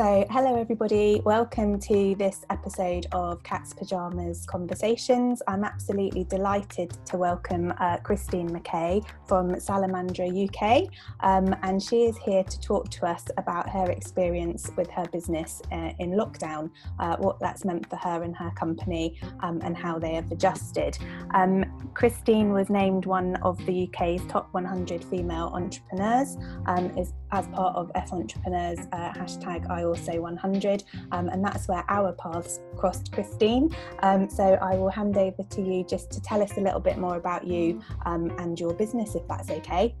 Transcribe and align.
So, 0.00 0.24
hello 0.30 0.58
everybody, 0.58 1.20
welcome 1.26 1.78
to 1.80 2.14
this 2.14 2.46
episode 2.48 3.06
of 3.12 3.42
Cat's 3.42 3.74
Pajamas 3.74 4.46
Conversations. 4.46 5.42
I'm 5.46 5.62
absolutely 5.62 6.24
delighted 6.24 6.96
to 7.04 7.18
welcome 7.18 7.74
uh, 7.78 7.98
Christine 7.98 8.48
McKay 8.48 9.04
from 9.28 9.50
Salamandra 9.56 10.26
UK, 10.26 10.90
um, 11.20 11.54
and 11.62 11.82
she 11.82 12.04
is 12.04 12.16
here 12.16 12.42
to 12.42 12.60
talk 12.60 12.88
to 12.92 13.06
us 13.06 13.26
about 13.36 13.68
her 13.68 13.90
experience 13.90 14.70
with 14.74 14.88
her 14.88 15.04
business 15.12 15.60
uh, 15.70 15.92
in 15.98 16.12
lockdown, 16.12 16.70
uh, 16.98 17.18
what 17.18 17.38
that's 17.38 17.66
meant 17.66 17.86
for 17.90 17.96
her 17.96 18.22
and 18.22 18.34
her 18.34 18.50
company, 18.52 19.20
um, 19.40 19.60
and 19.62 19.76
how 19.76 19.98
they 19.98 20.14
have 20.14 20.32
adjusted. 20.32 20.96
Um, 21.34 21.90
Christine 21.92 22.54
was 22.54 22.70
named 22.70 23.04
one 23.04 23.36
of 23.42 23.58
the 23.66 23.86
UK's 23.86 24.24
top 24.28 24.48
100 24.54 25.04
female 25.04 25.50
entrepreneurs 25.52 26.38
um, 26.64 26.86
is, 26.96 27.12
as 27.32 27.46
part 27.48 27.76
of 27.76 27.90
F 27.94 28.14
Entrepreneurs 28.14 28.78
uh, 28.92 29.12
hashtag 29.12 29.68
I 29.90 29.98
also 29.98 30.20
100, 30.20 30.84
um, 31.12 31.28
and 31.28 31.44
that's 31.44 31.68
where 31.68 31.84
our 31.88 32.12
paths 32.12 32.60
crossed, 32.76 33.12
Christine. 33.12 33.74
Um, 34.02 34.28
so 34.28 34.54
I 34.54 34.76
will 34.76 34.88
hand 34.88 35.16
over 35.16 35.42
to 35.42 35.62
you 35.62 35.84
just 35.84 36.10
to 36.12 36.22
tell 36.22 36.42
us 36.42 36.56
a 36.56 36.60
little 36.60 36.80
bit 36.80 36.98
more 36.98 37.16
about 37.16 37.46
you 37.46 37.82
um, 38.06 38.30
and 38.38 38.58
your 38.58 38.72
business, 38.74 39.14
if 39.14 39.26
that's 39.28 39.50
okay. 39.50 39.94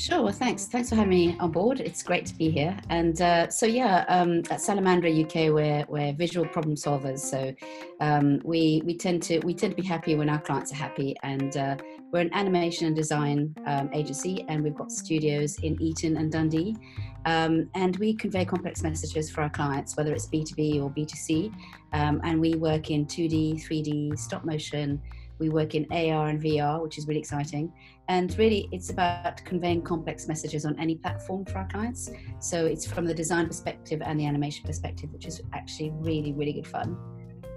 Sure. 0.00 0.22
Well, 0.22 0.32
thanks. 0.32 0.64
Thanks 0.64 0.88
for 0.88 0.94
having 0.94 1.10
me 1.10 1.36
on 1.40 1.50
board. 1.50 1.78
It's 1.78 2.02
great 2.02 2.24
to 2.24 2.34
be 2.34 2.48
here. 2.48 2.74
And 2.88 3.20
uh, 3.20 3.50
so, 3.50 3.66
yeah, 3.66 4.06
um, 4.08 4.38
at 4.50 4.58
Salamandra 4.58 5.12
UK, 5.24 5.52
we're, 5.52 5.84
we're 5.90 6.14
visual 6.14 6.46
problem 6.46 6.74
solvers. 6.74 7.18
So 7.18 7.54
um, 8.00 8.40
we 8.42 8.80
we 8.86 8.96
tend 8.96 9.22
to 9.24 9.40
we 9.40 9.52
tend 9.52 9.76
to 9.76 9.82
be 9.82 9.86
happy 9.86 10.14
when 10.14 10.30
our 10.30 10.40
clients 10.40 10.72
are 10.72 10.76
happy. 10.76 11.16
And 11.22 11.54
uh, 11.54 11.76
we're 12.12 12.20
an 12.20 12.32
animation 12.32 12.86
and 12.86 12.96
design 12.96 13.54
um, 13.66 13.90
agency, 13.92 14.46
and 14.48 14.64
we've 14.64 14.74
got 14.74 14.90
studios 14.90 15.58
in 15.58 15.78
Eton 15.82 16.16
and 16.16 16.32
Dundee. 16.32 16.78
Um, 17.26 17.68
and 17.74 17.94
we 17.98 18.14
convey 18.14 18.46
complex 18.46 18.82
messages 18.82 19.30
for 19.30 19.42
our 19.42 19.50
clients, 19.50 19.98
whether 19.98 20.14
it's 20.14 20.26
B2B 20.28 20.82
or 20.82 20.88
B2C. 20.88 21.52
Um, 21.92 22.22
and 22.24 22.40
we 22.40 22.54
work 22.54 22.90
in 22.90 23.04
2D, 23.04 23.62
3D, 23.62 24.18
stop 24.18 24.46
motion. 24.46 25.02
We 25.40 25.48
work 25.48 25.74
in 25.74 25.86
AR 25.90 26.28
and 26.28 26.40
VR, 26.40 26.82
which 26.82 26.98
is 26.98 27.08
really 27.08 27.18
exciting. 27.18 27.72
And 28.10 28.36
really, 28.38 28.68
it's 28.72 28.90
about 28.90 29.44
conveying 29.44 29.82
complex 29.82 30.26
messages 30.26 30.66
on 30.66 30.76
any 30.80 30.96
platform 30.96 31.44
for 31.44 31.58
our 31.58 31.68
clients. 31.68 32.10
So 32.40 32.66
it's 32.66 32.84
from 32.84 33.04
the 33.04 33.14
design 33.14 33.46
perspective 33.46 34.02
and 34.04 34.18
the 34.18 34.26
animation 34.26 34.66
perspective, 34.66 35.12
which 35.12 35.26
is 35.26 35.40
actually 35.52 35.92
really, 35.94 36.32
really 36.32 36.54
good 36.54 36.66
fun. 36.66 36.98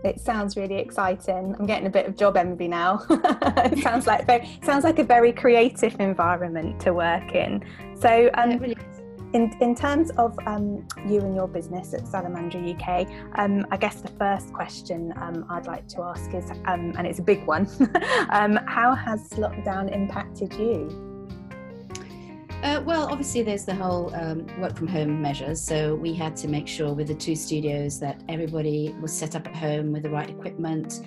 It 0.03 0.19
sounds 0.19 0.55
really 0.55 0.75
exciting. 0.75 1.55
I'm 1.57 1.65
getting 1.65 1.87
a 1.87 1.89
bit 1.89 2.05
of 2.05 2.15
job 2.15 2.37
envy 2.37 2.67
now. 2.67 3.03
it 3.09 3.79
sounds 3.79 4.05
like 4.05 4.27
very, 4.27 4.47
sounds 4.61 4.83
like 4.83 4.99
a 4.99 5.03
very 5.03 5.33
creative 5.33 5.99
environment 5.99 6.79
to 6.81 6.93
work 6.93 7.33
in. 7.33 7.65
So, 7.99 8.29
um, 8.35 8.59
really 8.59 8.77
in, 9.33 9.51
in 9.61 9.75
terms 9.75 10.11
of 10.11 10.37
um, 10.45 10.87
you 11.07 11.19
and 11.19 11.35
your 11.35 11.47
business 11.47 11.93
at 11.93 12.01
Salamandra 12.01 12.75
UK, 12.75 13.09
um, 13.39 13.65
I 13.71 13.77
guess 13.77 13.95
the 14.01 14.11
first 14.11 14.53
question 14.53 15.13
um, 15.17 15.45
I'd 15.49 15.65
like 15.65 15.87
to 15.89 16.03
ask 16.03 16.33
is, 16.33 16.49
um, 16.65 16.93
and 16.97 17.07
it's 17.07 17.19
a 17.19 17.23
big 17.23 17.43
one, 17.45 17.67
um, 18.29 18.59
how 18.67 18.93
has 18.93 19.27
lockdown 19.29 19.93
impacted 19.93 20.53
you? 20.53 21.09
Uh, 22.61 22.81
well, 22.85 23.07
obviously, 23.07 23.43
there's 23.43 23.65
the 23.65 23.75
whole 23.75 24.15
um, 24.15 24.47
work 24.61 24.77
from 24.77 24.87
home 24.87 25.21
measures. 25.21 25.61
So 25.61 25.95
we 25.95 26.13
had 26.13 26.33
to 26.37 26.47
make 26.47 26.65
sure 26.65 26.93
with 26.93 27.09
the 27.09 27.15
two 27.15 27.35
studios 27.35 27.99
that 27.99 28.23
everybody 28.29 28.95
was 29.01 29.11
set 29.11 29.35
up 29.35 29.47
at 29.47 29.55
home 29.55 29.91
with 29.91 30.03
the 30.03 30.09
right 30.09 30.29
equipment, 30.29 31.01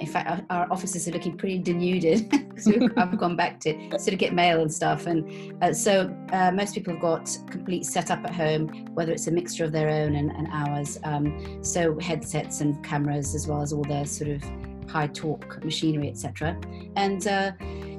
in 0.00 0.06
fact, 0.06 0.28
our, 0.28 0.58
our, 0.58 0.72
offices 0.72 1.08
are 1.08 1.12
looking 1.12 1.36
pretty 1.36 1.58
denuded 1.58 2.28
because 2.48 2.68
I've 2.96 3.18
gone 3.18 3.36
back 3.36 3.60
to 3.60 3.90
sort 3.98 4.12
of 4.12 4.18
get 4.18 4.34
mail 4.34 4.60
and 4.60 4.72
stuff. 4.72 5.06
And 5.06 5.62
uh, 5.62 5.72
so 5.72 6.14
uh, 6.32 6.50
most 6.52 6.74
people 6.74 6.92
have 6.92 7.02
got 7.02 7.36
complete 7.50 7.84
setup 7.84 8.24
at 8.24 8.34
home, 8.34 8.68
whether 8.94 9.12
it's 9.12 9.26
a 9.26 9.32
mixture 9.32 9.64
of 9.64 9.72
their 9.72 9.88
own 9.88 10.16
and, 10.16 10.30
and 10.30 10.48
ours. 10.52 10.98
Um, 11.04 11.62
so 11.62 11.98
headsets 11.98 12.60
and 12.60 12.82
cameras, 12.84 13.34
as 13.34 13.46
well 13.46 13.62
as 13.62 13.72
all 13.72 13.84
their 13.84 14.06
sort 14.06 14.30
of 14.30 14.42
high 14.88 15.06
torque 15.06 15.64
machinery, 15.64 16.08
etc. 16.08 16.56
And 16.96 17.26
uh, 17.26 17.52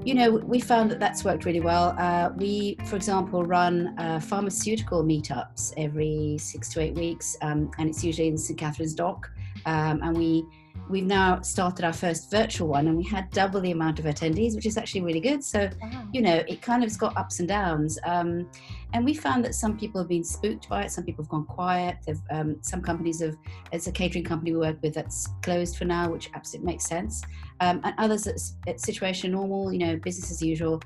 you 0.05 0.13
know, 0.13 0.31
we 0.31 0.59
found 0.59 0.91
that 0.91 0.99
that's 0.99 1.23
worked 1.23 1.45
really 1.45 1.61
well. 1.61 1.95
Uh, 1.97 2.31
we, 2.35 2.77
for 2.85 2.95
example, 2.95 3.43
run 3.43 3.95
uh, 3.97 4.19
pharmaceutical 4.19 5.03
meetups 5.03 5.73
every 5.77 6.37
six 6.39 6.69
to 6.73 6.81
eight 6.81 6.95
weeks, 6.95 7.37
um, 7.41 7.71
and 7.77 7.89
it's 7.89 8.03
usually 8.03 8.27
in 8.27 8.37
St 8.37 8.59
Katharine's 8.59 8.93
Dock. 8.93 9.29
Um, 9.65 10.01
and 10.03 10.17
we 10.17 10.45
we've 10.89 11.05
now 11.05 11.41
started 11.41 11.85
our 11.85 11.93
first 11.93 12.29
virtual 12.29 12.67
one 12.67 12.87
and 12.87 12.97
we 12.97 13.03
had 13.03 13.29
double 13.31 13.61
the 13.61 13.71
amount 13.71 13.99
of 13.99 14.05
attendees 14.05 14.55
which 14.55 14.65
is 14.65 14.77
actually 14.77 15.01
really 15.01 15.19
good. 15.19 15.43
So 15.43 15.69
wow. 15.81 16.07
you 16.11 16.21
know 16.21 16.43
it 16.47 16.61
kind 16.61 16.83
of's 16.83 16.97
got 16.97 17.15
ups 17.17 17.39
and 17.39 17.47
downs. 17.47 17.97
Um, 18.05 18.49
and 18.93 19.03
we 19.05 19.13
found 19.13 19.43
that 19.45 19.55
some 19.55 19.77
people 19.77 20.01
have 20.01 20.09
been 20.09 20.23
spooked 20.23 20.69
by 20.69 20.83
it 20.83 20.91
some 20.91 21.03
people 21.03 21.23
have 21.23 21.29
gone 21.29 21.45
quiet. 21.45 21.97
Um, 22.31 22.57
some 22.61 22.81
companies 22.81 23.21
have 23.21 23.35
it's 23.71 23.87
a 23.87 23.91
catering 23.91 24.23
company 24.23 24.51
we 24.51 24.59
work 24.59 24.77
with 24.81 24.93
that's 24.93 25.27
closed 25.41 25.77
for 25.77 25.85
now 25.85 26.09
which 26.09 26.29
absolutely 26.33 26.71
makes 26.73 26.85
sense. 26.85 27.21
Um, 27.59 27.79
and 27.83 27.93
others 27.97 28.27
it's, 28.27 28.55
it's, 28.67 28.83
situation 28.83 29.31
normal 29.31 29.71
you 29.71 29.79
know 29.79 29.95
business 29.97 30.31
as 30.31 30.41
usual. 30.41 30.81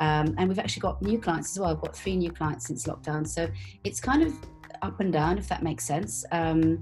Um, 0.00 0.34
and 0.38 0.48
we've 0.48 0.58
actually 0.58 0.82
got 0.82 1.02
new 1.02 1.18
clients 1.18 1.52
as 1.52 1.58
well. 1.58 1.70
I've 1.70 1.80
got 1.80 1.96
three 1.96 2.16
new 2.16 2.30
clients 2.30 2.66
since 2.66 2.86
lockdown. 2.86 3.26
So 3.26 3.48
it's 3.82 3.98
kind 3.98 4.22
of 4.22 4.32
up 4.82 5.00
and 5.00 5.12
down 5.12 5.38
if 5.38 5.48
that 5.48 5.62
makes 5.62 5.84
sense. 5.84 6.24
Um, 6.30 6.78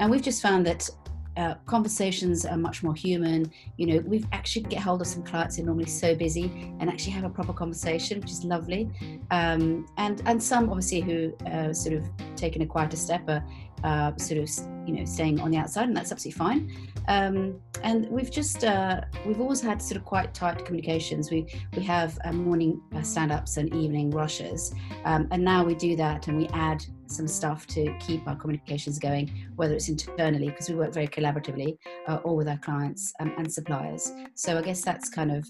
and 0.00 0.10
we've 0.10 0.22
just 0.22 0.42
found 0.42 0.66
that 0.66 0.88
uh, 1.36 1.54
conversations 1.66 2.46
are 2.46 2.56
much 2.56 2.82
more 2.82 2.94
human. 2.94 3.50
You 3.76 3.86
know, 3.86 3.98
we've 4.06 4.26
actually 4.32 4.62
get 4.62 4.80
hold 4.80 5.00
of 5.00 5.06
some 5.06 5.22
clients 5.22 5.56
who 5.56 5.62
are 5.62 5.66
normally 5.66 5.86
so 5.86 6.14
busy 6.14 6.74
and 6.80 6.88
actually 6.88 7.12
have 7.12 7.24
a 7.24 7.30
proper 7.30 7.52
conversation, 7.52 8.20
which 8.20 8.30
is 8.30 8.44
lovely. 8.44 8.88
Um, 9.30 9.86
and 9.96 10.22
and 10.26 10.42
some 10.42 10.68
obviously 10.70 11.00
who 11.00 11.34
uh, 11.46 11.72
sort 11.72 11.96
of 11.96 12.04
taken 12.36 12.62
a 12.62 12.66
quieter 12.66 12.96
step 12.96 13.28
are 13.28 13.44
uh, 13.84 14.16
sort 14.16 14.40
of 14.40 14.50
you 14.86 14.94
know 14.94 15.04
staying 15.04 15.38
on 15.40 15.50
the 15.50 15.58
outside, 15.58 15.88
and 15.88 15.96
that's 15.96 16.10
absolutely 16.10 16.38
fine. 16.38 16.90
Um, 17.06 17.60
and 17.82 18.08
we've 18.08 18.30
just 18.30 18.64
uh, 18.64 19.02
we've 19.26 19.40
always 19.40 19.60
had 19.60 19.80
sort 19.80 19.98
of 19.98 20.04
quite 20.04 20.32
tight 20.32 20.64
communications. 20.64 21.30
We 21.30 21.46
we 21.76 21.82
have 21.82 22.18
uh, 22.24 22.32
morning 22.32 22.80
uh, 22.94 23.02
stand-ups 23.02 23.58
and 23.58 23.72
evening 23.74 24.10
rushes, 24.10 24.74
um, 25.04 25.28
and 25.30 25.44
now 25.44 25.64
we 25.64 25.74
do 25.74 25.94
that, 25.96 26.28
and 26.28 26.38
we 26.38 26.48
add 26.48 26.84
some 27.06 27.28
stuff 27.28 27.66
to 27.68 27.94
keep 28.00 28.26
our 28.26 28.36
communications 28.36 28.98
going, 28.98 29.30
whether 29.56 29.74
it's 29.74 29.88
internally 29.88 30.48
because 30.48 30.68
we 30.68 30.74
work 30.74 30.92
very 30.92 31.06
collaboratively, 31.06 31.76
uh, 32.08 32.16
or 32.24 32.34
with 32.34 32.48
our 32.48 32.58
clients 32.58 33.12
um, 33.20 33.32
and 33.36 33.52
suppliers. 33.52 34.10
So 34.34 34.58
I 34.58 34.62
guess 34.62 34.82
that's 34.82 35.10
kind 35.10 35.30
of 35.30 35.46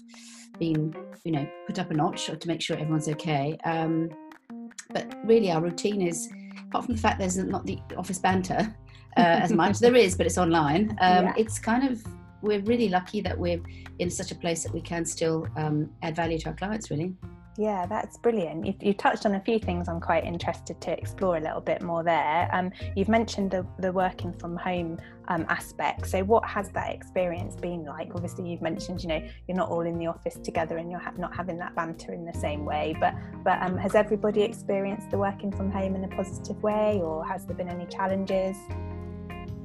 been 0.59 0.93
you 1.23 1.31
know 1.31 1.47
put 1.67 1.79
up 1.79 1.89
a 1.91 1.93
notch 1.93 2.25
to 2.27 2.47
make 2.47 2.61
sure 2.61 2.77
everyone's 2.77 3.07
okay. 3.07 3.57
Um, 3.63 4.09
but 4.91 5.15
really, 5.23 5.51
our 5.51 5.61
routine 5.61 6.01
is 6.01 6.29
apart 6.67 6.85
from 6.85 6.95
the 6.95 7.01
fact 7.01 7.19
there's 7.19 7.37
not 7.37 7.65
the 7.65 7.79
office 7.97 8.19
banter 8.19 8.75
uh, 9.17 9.19
as 9.19 9.51
much, 9.63 9.79
there 9.79 9.95
is, 9.95 10.15
but 10.15 10.25
it's 10.25 10.37
online. 10.37 10.91
Um, 11.01 11.25
yeah. 11.25 11.33
It's 11.37 11.59
kind 11.59 11.89
of 11.89 12.03
we're 12.41 12.61
really 12.61 12.89
lucky 12.89 13.21
that 13.21 13.37
we're 13.37 13.61
in 13.99 14.09
such 14.09 14.31
a 14.31 14.35
place 14.35 14.63
that 14.63 14.73
we 14.73 14.81
can 14.81 15.05
still 15.05 15.47
um, 15.55 15.89
add 16.03 16.15
value 16.15 16.37
to 16.39 16.49
our 16.49 16.55
clients. 16.55 16.91
Really. 16.91 17.15
Yeah, 17.57 17.85
that's 17.85 18.17
brilliant. 18.17 18.65
You, 18.65 18.73
you, 18.81 18.93
touched 18.93 19.25
on 19.25 19.35
a 19.35 19.39
few 19.39 19.59
things 19.59 19.87
I'm 19.87 20.01
quite 20.01 20.25
interested 20.25 20.81
to 20.81 20.91
explore 20.91 21.37
a 21.37 21.39
little 21.39 21.61
bit 21.61 21.81
more 21.81 22.03
there. 22.03 22.49
Um, 22.51 22.71
you've 22.97 23.07
mentioned 23.07 23.51
the, 23.51 23.65
the 23.79 23.93
working 23.93 24.33
from 24.33 24.57
home 24.57 24.99
um, 25.29 25.45
aspect. 25.47 26.07
So, 26.07 26.21
what 26.25 26.45
has 26.49 26.69
that 26.71 26.93
experience 26.93 27.55
been 27.55 27.85
like? 27.85 28.09
Obviously, 28.13 28.49
you've 28.49 28.61
mentioned, 28.61 29.01
you 29.01 29.07
know, 29.07 29.25
you're 29.47 29.55
not 29.55 29.69
all 29.69 29.81
in 29.81 29.97
the 29.97 30.07
office 30.07 30.35
together 30.43 30.77
and 30.77 30.91
you're 30.91 30.99
ha- 30.99 31.13
not 31.17 31.33
having 31.33 31.57
that 31.59 31.73
banter 31.75 32.13
in 32.13 32.25
the 32.25 32.33
same 32.33 32.65
way. 32.65 32.93
But, 32.99 33.15
but 33.45 33.61
um, 33.61 33.77
has 33.77 33.95
everybody 33.95 34.41
experienced 34.41 35.09
the 35.09 35.17
working 35.17 35.51
from 35.51 35.71
home 35.71 35.95
in 35.95 36.03
a 36.03 36.09
positive 36.09 36.61
way, 36.61 36.99
or 37.01 37.25
has 37.25 37.45
there 37.45 37.55
been 37.55 37.69
any 37.69 37.85
challenges? 37.85 38.57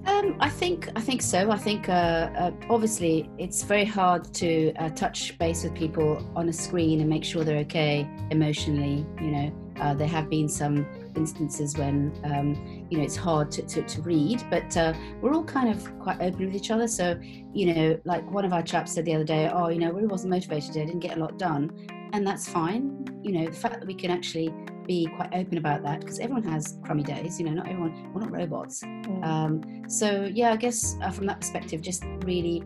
Um, 0.07 0.37
I 0.41 0.49
think 0.49 0.89
I 0.97 1.01
think 1.01 1.21
so. 1.21 1.51
I 1.51 1.59
think 1.59 1.89
uh, 1.89 1.93
uh, 1.93 2.53
obviously 2.71 3.29
it's 3.39 3.63
very 3.63 3.85
hard 3.85 4.33
to 4.35 4.73
uh, 4.75 4.89
touch 4.91 5.37
base 5.39 5.63
with 5.65 5.75
people 5.75 6.27
on 6.35 6.49
a 6.49 6.53
screen 6.53 7.01
and 7.01 7.09
make 7.09 7.25
sure 7.25 7.45
they're 7.45 7.59
okay 7.59 8.09
emotionally. 8.31 9.07
You 9.21 9.31
know, 9.31 9.53
uh, 9.81 9.95
there 9.95 10.09
have 10.09 10.31
been 10.31 10.49
some 10.49 10.87
instances 11.17 11.77
when 11.77 12.19
um, 12.25 12.87
you 12.91 12.99
know 12.99 13.05
it's 13.05 13.17
hard 13.17 13.51
to, 13.53 13.63
to, 13.63 13.83
to 13.83 14.03
read, 14.03 14.43
but 14.51 14.75
uh, 14.77 14.95
we're 15.21 15.35
all 15.35 15.45
kind 15.45 15.69
of 15.69 15.99
quite 16.01 16.21
open 16.23 16.47
with 16.47 16.55
each 16.55 16.71
other. 16.71 16.89
So 16.89 17.19
you 17.53 17.75
know, 17.75 18.01
like 18.05 18.29
one 18.31 18.47
of 18.47 18.53
our 18.53 18.63
chaps 18.63 18.93
said 18.93 19.05
the 19.05 19.15
other 19.15 19.25
day, 19.25 19.51
"Oh, 19.53 19.69
you 19.69 19.81
know, 19.81 19.91
really 19.91 20.07
wasn't 20.07 20.31
motivated 20.31 20.73
today. 20.73 20.87
Didn't 20.87 21.01
get 21.01 21.19
a 21.19 21.21
lot 21.21 21.39
done," 21.39 21.71
and 22.15 22.27
that's 22.27 22.49
fine. 22.49 23.05
You 23.23 23.33
know, 23.33 23.47
the 23.47 23.57
fact 23.57 23.81
that 23.81 23.87
we 23.87 23.95
can 23.95 24.11
actually 24.11 24.53
be 24.91 25.07
quite 25.15 25.33
open 25.33 25.57
about 25.57 25.85
that 25.85 26.01
because 26.01 26.19
everyone 26.19 26.43
has 26.43 26.77
crummy 26.83 27.05
days. 27.05 27.39
You 27.39 27.47
know, 27.47 27.53
not 27.53 27.69
everyone. 27.69 28.13
We're 28.13 28.23
not 28.23 28.33
robots. 28.33 28.83
Mm. 28.83 29.25
Um, 29.25 29.89
so 29.89 30.29
yeah, 30.33 30.51
I 30.51 30.57
guess 30.57 30.97
uh, 31.01 31.13
from 31.13 31.27
that 31.27 31.41
perspective, 31.41 31.81
just 31.81 32.03
really, 32.25 32.65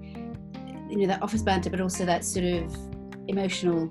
you 0.89 0.97
know, 0.97 1.07
that 1.07 1.23
office 1.23 1.43
banter, 1.43 1.69
but 1.69 1.83
also 1.83 2.07
that 2.07 2.25
sort 2.25 2.47
of 2.47 2.75
emotional 3.29 3.91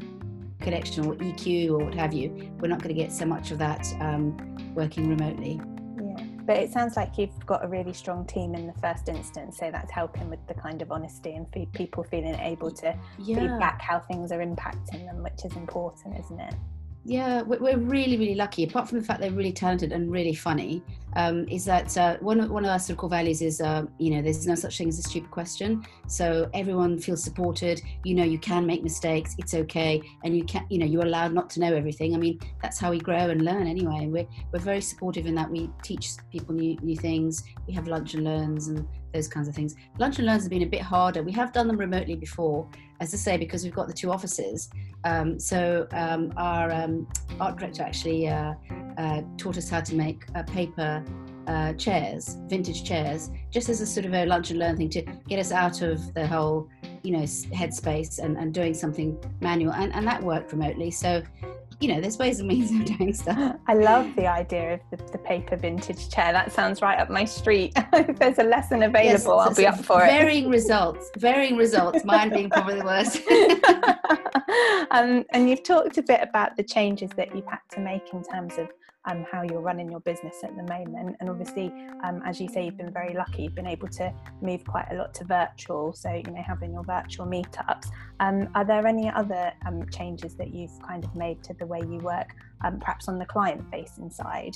connection 0.62 1.06
or 1.06 1.14
EQ 1.14 1.70
or 1.74 1.86
what 1.86 1.94
have 1.94 2.12
you. 2.12 2.52
We're 2.60 2.70
not 2.70 2.82
going 2.82 2.96
to 2.96 3.00
get 3.00 3.12
so 3.12 3.26
much 3.26 3.52
of 3.52 3.60
that 3.60 3.86
um, 4.00 4.36
working 4.74 5.08
remotely. 5.08 5.62
Yeah, 6.02 6.26
but 6.48 6.58
it 6.58 6.72
sounds 6.72 6.96
like 6.96 7.20
you've 7.20 7.46
got 7.46 7.64
a 7.64 7.68
really 7.68 7.94
strong 7.94 8.26
team 8.26 8.56
in 8.56 8.66
the 8.66 8.74
first 8.82 9.10
instance, 9.10 9.60
so 9.60 9.70
that's 9.72 9.92
helping 9.92 10.28
with 10.32 10.40
the 10.48 10.56
kind 10.56 10.82
of 10.82 10.92
honesty 10.92 11.36
and 11.36 11.46
people 11.74 12.04
feeling 12.04 12.34
able 12.40 12.72
to 12.72 12.98
yeah. 13.20 13.40
feedback 13.40 13.80
how 13.80 14.00
things 14.00 14.32
are 14.32 14.40
impacting 14.40 15.06
them, 15.06 15.22
which 15.22 15.46
is 15.46 15.56
important, 15.56 16.18
isn't 16.18 16.40
it? 16.40 16.56
Yeah 17.06 17.42
we're 17.42 17.78
really 17.78 18.18
really 18.18 18.36
lucky. 18.36 18.64
Apart 18.64 18.90
from 18.90 19.00
the 19.00 19.06
fact 19.06 19.20
they're 19.20 19.32
really 19.32 19.52
talented 19.52 19.92
and 19.92 20.12
really 20.12 20.34
funny 20.34 20.84
um, 21.16 21.48
is 21.50 21.66
that 21.66 21.98
uh, 21.98 22.18
one, 22.18 22.40
of, 22.40 22.50
one 22.50 22.66
of 22.66 22.72
our 22.72 22.80
sort 22.80 22.92
of 22.92 22.98
core 22.98 23.10
values 23.10 23.42
is, 23.42 23.62
uh, 23.62 23.84
you 23.98 24.12
know, 24.12 24.22
there's 24.22 24.46
no 24.48 24.56
such 24.56 24.78
thing 24.78 24.90
as 24.90 25.00
a 25.00 25.04
stupid 25.04 25.32
question. 25.32 25.84
So 26.08 26.50
everyone 26.54 27.00
feels 27.00 27.24
supported. 27.24 27.82
You 28.04 28.16
know, 28.16 28.24
you 28.24 28.40
can 28.40 28.66
make 28.66 28.84
mistakes. 28.84 29.36
It's 29.38 29.54
okay. 29.54 30.02
And 30.24 30.36
you 30.36 30.44
can, 30.44 30.66
you 30.70 30.80
know, 30.80 30.86
you're 30.86 31.06
allowed 31.06 31.34
not 31.34 31.50
to 31.52 31.60
know 31.60 31.74
everything. 31.74 32.14
I 32.14 32.18
mean, 32.18 32.40
that's 32.62 32.80
how 32.80 32.92
we 32.92 33.00
grow 33.00 33.30
and 33.30 33.44
learn 33.44 33.68
anyway. 33.68 34.08
We're, 34.08 34.28
we're 34.52 34.60
very 34.60 34.82
supportive 34.82 35.26
in 35.26 35.36
that 35.36 35.50
we 35.50 35.70
teach 35.84 36.12
people 36.32 36.56
new, 36.56 36.78
new 36.82 36.98
things. 36.98 37.44
We 37.68 37.74
have 37.74 37.88
lunch 37.88 38.14
and 38.14 38.24
learns 38.24 38.68
and 38.68 38.88
those 39.14 39.28
kinds 39.28 39.48
of 39.48 39.56
things. 39.56 39.76
Lunch 40.00 40.18
and 40.18 40.26
learns 40.26 40.44
have 40.44 40.50
been 40.50 40.64
a 40.64 40.68
bit 40.68 40.82
harder. 40.82 41.24
We 41.24 41.32
have 41.34 41.54
done 41.54 41.68
them 41.68 41.78
remotely 41.78 42.16
before, 42.16 42.68
as 43.00 43.14
I 43.14 43.18
say, 43.18 43.38
because 43.38 43.64
we've 43.64 43.74
got 43.74 43.88
the 43.88 43.94
two 43.94 44.12
offices. 44.12 44.70
Um, 45.04 45.40
so 45.40 45.88
um, 45.92 46.34
our 46.36 46.72
um, 46.72 47.08
art 47.40 47.58
director 47.58 47.84
actually 47.84 48.28
uh, 48.28 48.54
uh, 48.98 49.22
taught 49.38 49.58
us 49.58 49.70
how 49.70 49.82
to 49.82 49.96
make 49.96 50.24
uh, 50.36 50.44
paper 50.44 51.03
uh, 51.48 51.74
chairs, 51.74 52.38
vintage 52.48 52.84
chairs, 52.84 53.30
just 53.52 53.70
as 53.70 53.82
a 53.82 53.86
sort 53.86 54.06
of 54.06 54.14
a 54.14 54.26
lunch 54.26 54.50
and 54.50 54.60
learn 54.60 54.78
thing 54.78 54.90
to 54.90 55.02
get 55.28 55.40
us 55.40 55.52
out 55.52 55.82
of 55.82 56.14
the 56.14 56.26
whole, 56.26 56.70
you 57.04 57.12
know, 57.12 57.24
headspace 57.24 58.20
and, 58.20 58.38
and 58.38 58.54
doing 58.54 58.74
something 58.74 59.18
manual. 59.42 59.74
And, 59.74 59.94
and 59.94 60.08
that 60.08 60.24
worked 60.24 60.52
remotely. 60.52 60.92
So 60.92 61.22
you 61.84 61.94
know, 61.94 62.00
there's 62.00 62.18
ways 62.18 62.40
and 62.40 62.48
means 62.48 62.72
of 62.72 62.98
doing 62.98 63.14
stuff. 63.14 63.58
I 63.68 63.74
love 63.74 64.16
the 64.16 64.26
idea 64.26 64.76
of 64.76 64.80
the, 64.90 65.12
the 65.12 65.18
paper 65.18 65.58
vintage 65.58 66.10
chair. 66.10 66.32
That 66.32 66.52
sounds 66.52 66.82
right 66.82 66.98
up 66.98 67.10
my 67.10 67.26
street. 67.26 67.74
if 67.94 68.18
there's 68.18 68.40
a 68.40 68.44
lesson 68.44 68.84
available, 68.84 69.12
yes, 69.12 69.28
I'll 69.28 69.54
be 69.54 69.68
up 69.68 69.84
for 69.84 70.00
varying 70.00 70.16
it. 70.16 70.22
Varying 70.22 70.50
results, 70.50 71.12
varying 71.18 71.58
results, 71.58 72.06
mine 72.06 72.30
being 72.30 72.50
probably 72.50 72.80
the 72.80 72.86
worst. 72.86 73.18
um, 74.92 75.26
and 75.32 75.50
you've 75.50 75.64
talked 75.64 75.98
a 75.98 76.04
bit 76.04 76.22
about 76.22 76.56
the 76.56 76.64
changes 76.64 77.10
that 77.18 77.36
you've 77.36 77.48
had 77.48 77.60
to 77.72 77.82
make 77.82 78.14
in 78.14 78.24
terms 78.24 78.58
of 78.58 78.70
um, 79.06 79.26
how 79.30 79.44
you're 79.44 79.62
running 79.62 79.90
your 79.90 80.00
business 80.00 80.44
at 80.44 80.56
the 80.56 80.64
moment. 80.64 81.16
And 81.20 81.30
obviously, 81.30 81.74
um, 82.04 82.22
as 82.26 82.40
you 82.40 82.48
say, 82.48 82.66
you've 82.66 82.78
been 82.78 82.94
very 82.94 83.14
lucky. 83.14 83.44
You've 83.44 83.56
been 83.56 83.68
able 83.68 83.88
to 83.90 84.14
move 84.42 84.64
quite 84.66 84.88
a 84.92 84.96
lot 84.96 85.14
to 85.16 85.26
virtual. 85.26 85.94
So, 85.94 86.12
you 86.14 86.32
know, 86.32 86.42
having 86.42 86.74
your 86.74 86.84
virtual 86.84 87.26
meetups. 87.26 87.88
Um, 88.20 88.50
are 88.56 88.66
there 88.66 88.86
any 88.88 89.10
other 89.10 89.52
um, 89.68 89.90
changes 89.90 90.36
that 90.36 90.54
you've 90.54 90.78
kind 90.82 91.04
of 91.04 91.16
made 91.16 91.44
to 91.44 91.54
the 91.54 91.66
way 91.66 91.80
you 91.80 92.00
work, 92.00 92.30
um, 92.64 92.80
perhaps 92.80 93.08
on 93.08 93.20
the 93.20 93.26
client 93.26 93.64
facing 93.72 94.10
side? 94.10 94.56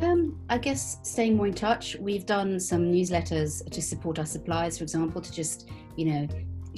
Um, 0.00 0.38
I 0.48 0.58
guess 0.58 0.98
staying 1.02 1.36
more 1.36 1.46
in 1.46 1.54
touch. 1.54 1.96
We've 1.98 2.26
done 2.26 2.60
some 2.60 2.92
newsletters 2.92 3.68
to 3.68 3.82
support 3.82 4.18
our 4.18 4.26
suppliers, 4.26 4.78
for 4.78 4.84
example, 4.84 5.20
to 5.20 5.32
just, 5.32 5.68
you 5.96 6.04
know, 6.04 6.28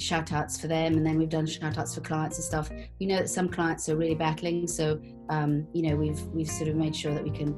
shout 0.01 0.33
outs 0.33 0.59
for 0.59 0.67
them 0.67 0.95
and 0.95 1.05
then 1.05 1.17
we've 1.17 1.29
done 1.29 1.45
shout 1.45 1.77
outs 1.77 1.93
for 1.95 2.01
clients 2.01 2.37
and 2.37 2.43
stuff 2.43 2.71
we 2.99 3.05
know 3.05 3.17
that 3.17 3.29
some 3.29 3.47
clients 3.47 3.87
are 3.87 3.95
really 3.95 4.15
battling 4.15 4.67
so 4.67 4.99
um, 5.31 5.67
you 5.73 5.81
know 5.81 5.95
we've 5.95 6.21
we've 6.27 6.49
sort 6.49 6.69
of 6.69 6.75
made 6.75 6.95
sure 6.95 7.13
that 7.13 7.23
we 7.23 7.31
can 7.31 7.55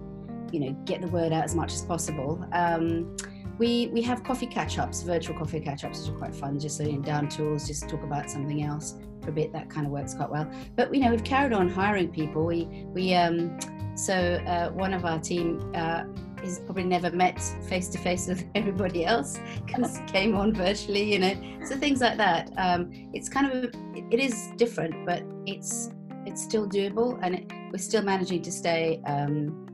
you 0.51 0.59
know 0.59 0.71
get 0.85 1.01
the 1.01 1.07
word 1.07 1.33
out 1.33 1.43
as 1.43 1.55
much 1.55 1.73
as 1.73 1.81
possible 1.81 2.45
um, 2.53 3.15
we 3.57 3.87
we 3.87 4.01
have 4.01 4.23
coffee 4.23 4.47
catch-ups 4.47 5.03
virtual 5.03 5.37
coffee 5.37 5.59
catch-ups 5.59 5.99
which 5.99 6.09
are 6.09 6.17
quite 6.17 6.35
fun 6.35 6.59
just 6.59 6.79
in 6.79 7.01
down 7.01 7.27
tools 7.27 7.67
just 7.67 7.89
talk 7.89 8.03
about 8.03 8.29
something 8.29 8.63
else 8.63 8.95
for 9.21 9.29
a 9.29 9.33
bit 9.33 9.51
that 9.51 9.69
kind 9.69 9.85
of 9.85 9.91
works 9.91 10.13
quite 10.13 10.29
well 10.29 10.49
but 10.75 10.93
you 10.93 11.01
know 11.01 11.11
we've 11.11 11.23
carried 11.23 11.53
on 11.53 11.67
hiring 11.67 12.09
people 12.09 12.45
we 12.45 12.85
we 12.87 13.13
um 13.13 13.57
so 13.95 14.13
uh, 14.47 14.71
one 14.71 14.93
of 14.93 15.05
our 15.05 15.19
team 15.19 15.71
uh, 15.75 16.03
he's 16.43 16.59
probably 16.59 16.83
never 16.83 17.09
met 17.11 17.39
face 17.67 17.87
to 17.87 17.97
face 17.97 18.27
with 18.27 18.45
everybody 18.55 19.05
else 19.05 19.39
because 19.65 19.99
came 20.07 20.35
on 20.35 20.53
virtually, 20.53 21.13
you 21.13 21.19
know. 21.19 21.35
So 21.65 21.77
things 21.77 22.01
like 22.01 22.17
that. 22.17 22.51
Um, 22.57 22.89
it's 23.13 23.29
kind 23.29 23.51
of 23.51 23.73
it 23.95 24.19
is 24.19 24.49
different, 24.57 25.05
but 25.05 25.23
it's 25.45 25.91
it's 26.25 26.41
still 26.41 26.67
doable, 26.67 27.19
and 27.21 27.35
it, 27.35 27.51
we're 27.71 27.77
still 27.77 28.03
managing 28.03 28.41
to 28.43 28.51
stay. 28.51 29.01
Um, 29.05 29.67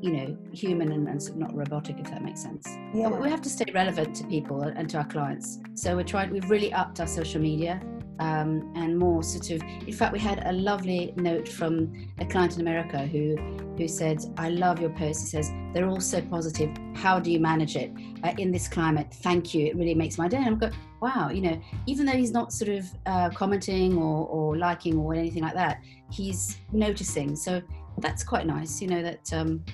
you 0.00 0.10
know, 0.10 0.36
human 0.52 0.90
and, 0.90 1.06
and, 1.06 1.36
not 1.36 1.54
robotic, 1.54 2.00
if 2.00 2.10
that 2.10 2.24
makes 2.24 2.42
sense. 2.42 2.66
Yeah. 2.92 3.08
But 3.08 3.22
we 3.22 3.30
have 3.30 3.40
to 3.42 3.48
stay 3.48 3.66
relevant 3.72 4.16
to 4.16 4.26
people 4.26 4.60
and 4.62 4.90
to 4.90 4.98
our 4.98 5.04
clients. 5.04 5.60
So 5.74 5.94
we're 5.94 6.02
trying. 6.02 6.30
We've 6.32 6.50
really 6.50 6.72
upped 6.72 6.98
our 6.98 7.06
social 7.06 7.40
media 7.40 7.80
um, 8.22 8.72
and 8.76 8.96
more 8.96 9.22
sort 9.22 9.50
of. 9.50 9.62
In 9.86 9.92
fact, 9.92 10.12
we 10.12 10.20
had 10.20 10.46
a 10.46 10.52
lovely 10.52 11.12
note 11.16 11.48
from 11.48 11.92
a 12.18 12.24
client 12.24 12.54
in 12.54 12.60
America 12.60 12.98
who 12.98 13.36
who 13.76 13.88
said, 13.88 14.18
"I 14.36 14.48
love 14.50 14.80
your 14.80 14.90
post." 14.90 15.22
He 15.22 15.26
says 15.26 15.50
they're 15.72 15.88
all 15.88 16.00
so 16.00 16.22
positive. 16.22 16.70
How 16.94 17.18
do 17.18 17.32
you 17.32 17.40
manage 17.40 17.74
it 17.74 17.90
uh, 18.22 18.32
in 18.38 18.52
this 18.52 18.68
climate? 18.68 19.12
Thank 19.22 19.54
you. 19.54 19.66
It 19.66 19.76
really 19.76 19.94
makes 19.94 20.18
my 20.18 20.28
day. 20.28 20.36
And 20.36 20.46
I'm 20.46 20.58
going, 20.58 20.72
wow. 21.00 21.30
You 21.30 21.42
know, 21.42 21.60
even 21.86 22.06
though 22.06 22.12
he's 22.12 22.30
not 22.30 22.52
sort 22.52 22.70
of 22.70 22.86
uh, 23.06 23.30
commenting 23.30 23.98
or, 23.98 24.26
or 24.28 24.56
liking 24.56 24.96
or 24.98 25.14
anything 25.14 25.42
like 25.42 25.54
that, 25.54 25.80
he's 26.10 26.58
noticing. 26.70 27.34
So 27.34 27.60
that's 27.98 28.22
quite 28.22 28.46
nice. 28.46 28.80
You 28.80 28.88
know 28.88 29.02
that 29.02 29.32
um, 29.32 29.64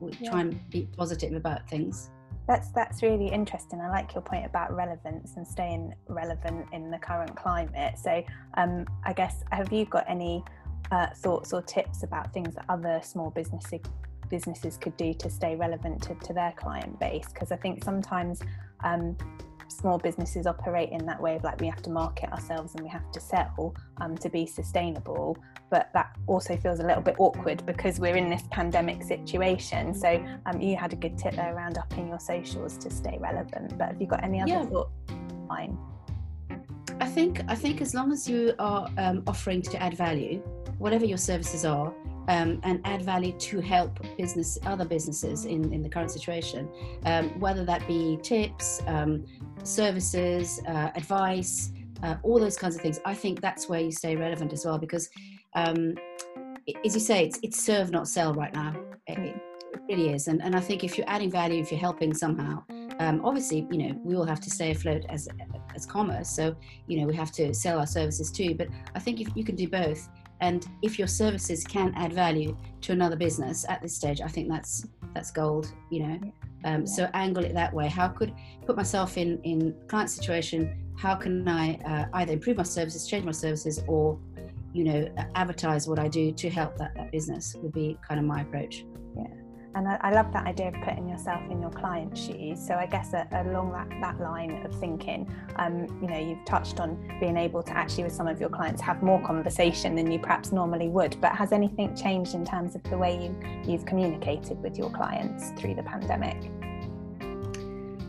we 0.00 0.12
yeah. 0.20 0.30
try 0.30 0.40
and 0.40 0.70
be 0.70 0.88
positive 0.96 1.34
about 1.34 1.68
things. 1.68 2.10
That's 2.48 2.70
that's 2.70 3.02
really 3.02 3.28
interesting. 3.28 3.78
I 3.80 3.90
like 3.90 4.14
your 4.14 4.22
point 4.22 4.46
about 4.46 4.74
relevance 4.74 5.34
and 5.36 5.46
staying 5.46 5.94
relevant 6.08 6.66
in 6.72 6.90
the 6.90 6.98
current 6.98 7.36
climate. 7.36 7.98
So, 7.98 8.24
um, 8.54 8.86
I 9.04 9.12
guess 9.12 9.44
have 9.52 9.70
you 9.70 9.84
got 9.84 10.06
any 10.08 10.42
uh, 10.90 11.08
thoughts 11.16 11.52
or 11.52 11.60
tips 11.60 12.04
about 12.04 12.32
things 12.32 12.54
that 12.54 12.64
other 12.70 13.00
small 13.04 13.30
businesses 13.30 13.80
businesses 14.30 14.76
could 14.78 14.96
do 14.96 15.14
to 15.14 15.30
stay 15.30 15.56
relevant 15.56 16.02
to, 16.04 16.14
to 16.14 16.32
their 16.32 16.52
client 16.56 16.98
base? 16.98 17.28
Because 17.32 17.52
I 17.52 17.56
think 17.56 17.84
sometimes 17.84 18.40
um, 18.82 19.14
small 19.68 19.98
businesses 19.98 20.46
operate 20.46 20.90
in 20.90 21.04
that 21.06 21.20
way 21.20 21.36
of 21.36 21.44
like 21.44 21.60
we 21.60 21.66
have 21.66 21.82
to 21.82 21.90
market 21.90 22.30
ourselves 22.32 22.74
and 22.74 22.82
we 22.82 22.88
have 22.88 23.10
to 23.12 23.20
sell 23.20 23.74
um, 24.00 24.16
to 24.16 24.28
be 24.28 24.46
sustainable 24.46 25.36
but 25.70 25.90
that 25.92 26.16
also 26.26 26.56
feels 26.56 26.80
a 26.80 26.82
little 26.82 27.02
bit 27.02 27.14
awkward 27.18 27.64
because 27.66 28.00
we're 28.00 28.16
in 28.16 28.28
this 28.30 28.42
pandemic 28.50 29.02
situation 29.02 29.94
so 29.94 30.24
um, 30.46 30.60
you 30.60 30.76
had 30.76 30.92
a 30.92 30.96
good 30.96 31.16
tip 31.18 31.34
there 31.34 31.54
around 31.54 31.78
upping 31.78 32.08
your 32.08 32.20
socials 32.20 32.76
to 32.76 32.90
stay 32.90 33.18
relevant 33.20 33.76
but 33.78 33.88
have 33.88 34.00
you 34.00 34.06
got 34.06 34.22
any 34.24 34.40
other 34.40 34.50
yeah. 34.50 34.64
thoughts 34.64 34.90
fine 35.46 35.76
I 37.00 37.06
think 37.06 37.42
I 37.48 37.54
think 37.54 37.80
as 37.80 37.94
long 37.94 38.12
as 38.12 38.28
you 38.28 38.54
are 38.58 38.88
um, 38.98 39.22
offering 39.26 39.62
to 39.62 39.80
add 39.82 39.94
value, 39.94 40.42
whatever 40.78 41.04
your 41.04 41.18
services 41.18 41.64
are, 41.64 41.94
um, 42.28 42.60
and 42.62 42.80
add 42.84 43.02
value 43.02 43.32
to 43.32 43.60
help 43.60 43.98
business 44.16 44.58
other 44.66 44.84
businesses 44.84 45.44
in, 45.44 45.72
in 45.72 45.82
the 45.82 45.88
current 45.88 46.10
situation, 46.10 46.68
um, 47.04 47.28
whether 47.40 47.64
that 47.64 47.86
be 47.86 48.18
tips, 48.22 48.82
um, 48.86 49.24
services, 49.64 50.60
uh, 50.68 50.90
advice, 50.94 51.72
uh, 52.02 52.16
all 52.22 52.38
those 52.38 52.56
kinds 52.56 52.76
of 52.76 52.82
things. 52.82 53.00
I 53.04 53.14
think 53.14 53.40
that's 53.40 53.68
where 53.68 53.80
you 53.80 53.92
stay 53.92 54.16
relevant 54.16 54.52
as 54.52 54.64
well 54.64 54.78
because, 54.78 55.08
um, 55.54 55.94
as 56.84 56.94
you 56.94 57.00
say, 57.00 57.26
it's, 57.26 57.38
it's 57.42 57.62
serve 57.62 57.90
not 57.90 58.08
sell 58.08 58.34
right 58.34 58.54
now. 58.54 58.74
It, 59.06 59.18
it, 59.18 59.36
really 59.88 60.10
is, 60.10 60.28
and 60.28 60.42
and 60.42 60.54
I 60.54 60.60
think 60.60 60.84
if 60.84 60.98
you're 60.98 61.08
adding 61.08 61.30
value, 61.30 61.60
if 61.60 61.70
you're 61.70 61.80
helping 61.80 62.12
somehow, 62.12 62.62
um, 62.98 63.20
obviously 63.24 63.66
you 63.70 63.78
know 63.78 64.00
we 64.04 64.16
all 64.16 64.24
have 64.24 64.40
to 64.40 64.50
stay 64.50 64.70
afloat 64.70 65.04
as 65.08 65.28
as 65.74 65.86
commerce, 65.86 66.28
so 66.28 66.54
you 66.86 67.00
know 67.00 67.06
we 67.06 67.14
have 67.14 67.32
to 67.32 67.54
sell 67.54 67.78
our 67.78 67.86
services 67.86 68.30
too. 68.30 68.54
But 68.54 68.68
I 68.94 68.98
think 68.98 69.20
if 69.20 69.28
you 69.34 69.44
can 69.44 69.56
do 69.56 69.68
both, 69.68 70.08
and 70.40 70.66
if 70.82 70.98
your 70.98 71.08
services 71.08 71.64
can 71.64 71.92
add 71.96 72.12
value 72.12 72.56
to 72.82 72.92
another 72.92 73.16
business 73.16 73.64
at 73.68 73.82
this 73.82 73.94
stage, 73.94 74.20
I 74.20 74.28
think 74.28 74.48
that's 74.48 74.86
that's 75.14 75.30
gold. 75.30 75.72
You 75.90 76.00
know, 76.06 76.20
um, 76.64 76.80
yeah. 76.80 76.84
so 76.84 77.10
angle 77.14 77.44
it 77.44 77.54
that 77.54 77.72
way. 77.72 77.88
How 77.88 78.08
could 78.08 78.34
put 78.66 78.76
myself 78.76 79.16
in 79.16 79.40
in 79.42 79.74
client 79.88 80.10
situation? 80.10 80.84
How 80.96 81.14
can 81.14 81.46
I 81.46 81.74
uh, 81.86 82.06
either 82.14 82.32
improve 82.32 82.56
my 82.56 82.62
services, 82.64 83.06
change 83.06 83.24
my 83.24 83.32
services, 83.32 83.82
or 83.86 84.18
you 84.72 84.84
know 84.84 85.08
advertise 85.34 85.88
what 85.88 85.98
I 85.98 86.08
do 86.08 86.32
to 86.32 86.50
help 86.50 86.76
that 86.78 86.94
that 86.94 87.12
business? 87.12 87.54
Would 87.62 87.72
be 87.72 87.98
kind 88.06 88.20
of 88.20 88.26
my 88.26 88.42
approach. 88.42 88.84
And 89.74 89.86
I, 89.86 89.98
I, 90.00 90.12
love 90.12 90.32
that 90.32 90.46
idea 90.46 90.68
of 90.68 90.74
putting 90.82 91.08
yourself 91.08 91.42
in 91.50 91.60
your 91.60 91.70
client's 91.70 92.20
shoes. 92.20 92.64
So 92.64 92.74
I 92.74 92.86
guess 92.86 93.12
a, 93.12 93.28
along 93.32 93.72
that, 93.72 93.88
that 94.00 94.20
line 94.20 94.64
of 94.64 94.74
thinking, 94.80 95.30
um, 95.56 95.86
you 96.00 96.08
know, 96.08 96.18
you've 96.18 96.44
touched 96.44 96.80
on 96.80 96.96
being 97.20 97.36
able 97.36 97.62
to 97.62 97.72
actually 97.76 98.04
with 98.04 98.12
some 98.12 98.26
of 98.26 98.40
your 98.40 98.48
clients 98.48 98.80
have 98.82 99.02
more 99.02 99.22
conversation 99.24 99.94
than 99.94 100.10
you 100.10 100.18
perhaps 100.18 100.52
normally 100.52 100.88
would. 100.88 101.20
But 101.20 101.32
has 101.36 101.52
anything 101.52 101.94
changed 101.94 102.34
in 102.34 102.44
terms 102.44 102.74
of 102.74 102.82
the 102.84 102.96
way 102.96 103.22
you, 103.22 103.70
you've 103.70 103.84
communicated 103.84 104.60
with 104.62 104.78
your 104.78 104.90
clients 104.90 105.50
through 105.60 105.74
the 105.74 105.82
pandemic? 105.82 106.50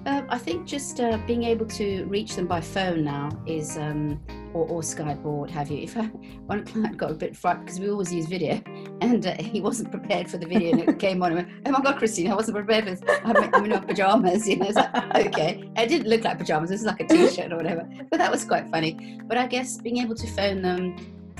Uh, 0.06 0.22
I 0.30 0.38
think 0.38 0.66
just 0.66 1.00
uh, 1.02 1.18
being 1.28 1.44
able 1.44 1.66
to 1.68 2.06
reach 2.06 2.36
them 2.36 2.48
by 2.48 2.62
phone 2.62 3.04
now 3.04 3.30
is, 3.46 3.78
um, 3.78 4.20
or, 4.54 4.66
or, 4.68 4.82
Skype 4.82 5.24
or 5.26 5.42
what 5.42 5.52
have 5.52 5.70
you. 5.70 5.84
If 5.84 5.98
I, 5.98 6.04
one 6.46 6.66
client 6.66 6.98
got 6.98 7.12
a 7.12 7.14
bit 7.14 7.36
frightened 7.36 7.66
because 7.66 7.80
we 7.80 7.90
always 7.90 8.14
use 8.14 8.26
video, 8.26 8.62
and 9.02 9.26
uh, 9.28 9.36
he 9.36 9.60
wasn't 9.60 9.92
prepared 9.92 10.30
for 10.30 10.38
the 10.38 10.46
video, 10.46 10.72
and 10.72 10.82
it 10.82 11.00
came 11.06 11.22
on. 11.22 11.34
And 11.34 11.48
went, 11.48 11.68
oh 11.68 11.72
my 11.72 11.82
god, 11.82 11.98
Christine, 11.98 12.32
I 12.32 12.36
wasn't 12.36 12.56
prepared 12.56 12.86
for 12.86 12.92
this. 12.92 13.20
I'm, 13.26 13.54
I'm 13.54 13.66
in 13.66 13.72
my 13.72 13.80
pajamas, 13.80 14.48
you 14.48 14.56
know. 14.56 14.68
It's 14.68 14.78
like, 14.78 15.16
okay, 15.16 15.70
it 15.76 15.90
didn't 15.90 16.08
look 16.08 16.24
like 16.24 16.38
pajamas. 16.38 16.72
It 16.72 16.76
was 16.76 16.86
like 16.86 17.02
a 17.02 17.08
t-shirt 17.08 17.52
or 17.52 17.58
whatever. 17.58 17.88
But 18.10 18.20
that 18.20 18.32
was 18.32 18.46
quite 18.46 18.70
funny. 18.70 19.20
But 19.28 19.38
I 19.38 19.48
guess 19.48 19.78
being 19.78 19.98
able 19.98 20.16
to 20.16 20.28
phone 20.28 20.62
them 20.62 20.96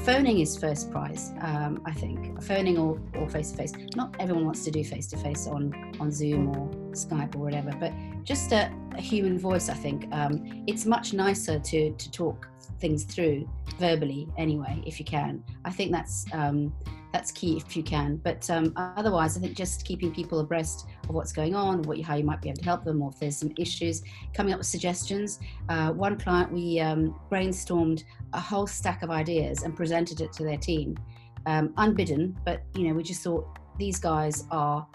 phoning 0.06 0.40
is 0.40 0.58
first 0.58 0.92
prize 0.92 1.32
um, 1.42 1.82
i 1.86 1.92
think. 1.92 2.42
Phoning 2.44 2.78
or, 2.78 3.00
or 3.16 3.30
face-to-face. 3.30 3.74
Not 3.96 4.16
everyone 4.20 4.46
wants 4.46 4.64
to 4.66 4.72
do 4.72 4.84
face-to-face 4.84 5.48
on 5.48 5.74
on 6.00 6.12
zoom 6.12 6.50
or 6.50 6.68
skype 6.92 7.36
or 7.36 7.40
whatever 7.40 7.72
but 7.80 7.94
just 8.24 8.52
a, 8.52 8.72
a 8.96 9.02
human 9.02 9.38
voice 9.38 9.70
i 9.70 9.74
think. 9.74 10.08
Um, 10.12 10.64
it's 10.68 10.86
much 10.86 11.14
nicer 11.14 11.60
to 11.60 11.92
to 11.92 12.12
talk 12.12 12.48
things 12.80 13.04
through 13.04 13.48
verbally 13.78 14.28
anyway 14.38 14.82
if 14.86 15.00
you 15.00 15.06
can. 15.06 15.44
I 15.66 15.72
think 15.72 15.92
that's 15.92 16.26
um, 16.34 16.74
that's 17.12 17.32
key 17.32 17.58
if 17.58 17.76
you 17.76 17.84
can. 17.84 18.18
But 18.18 18.50
um, 18.50 18.74
otherwise, 18.76 19.38
I 19.38 19.40
think 19.40 19.56
just 19.56 19.86
keeping 19.86 20.14
people 20.14 20.40
abreast 20.40 20.88
of 21.08 21.16
what's 21.16 21.32
going 21.32 21.56
on, 21.56 21.82
what 21.84 21.98
you, 21.98 22.04
how 22.04 22.16
you 22.16 22.24
might 22.24 22.42
be 22.42 22.50
able 22.50 22.60
to 22.60 22.66
help 22.66 22.84
them, 22.84 23.02
or 23.02 23.10
if 23.12 23.20
there's 23.20 23.38
some 23.38 23.52
issues, 23.58 24.04
coming 24.34 24.54
up 24.54 24.60
with 24.60 24.68
suggestions. 24.68 25.40
Uh, 25.70 25.92
one 25.92 26.18
client, 26.18 26.52
we 26.52 26.80
um, 26.80 27.20
brainstormed 27.32 28.04
a 28.34 28.40
whole 28.40 28.68
stack 28.68 29.02
of 29.02 29.10
ideas 29.10 29.64
and 29.64 29.76
presented 29.76 30.22
it 30.22 30.32
to 30.34 30.44
their 30.44 30.58
team, 30.58 30.98
um, 31.46 31.74
unbidden. 31.78 32.38
But 32.46 32.64
you 32.76 32.88
know, 32.88 32.94
we 32.94 33.04
just 33.04 33.24
thought 33.24 33.60
these 33.78 34.00
guys 34.00 34.46
are. 34.52 34.86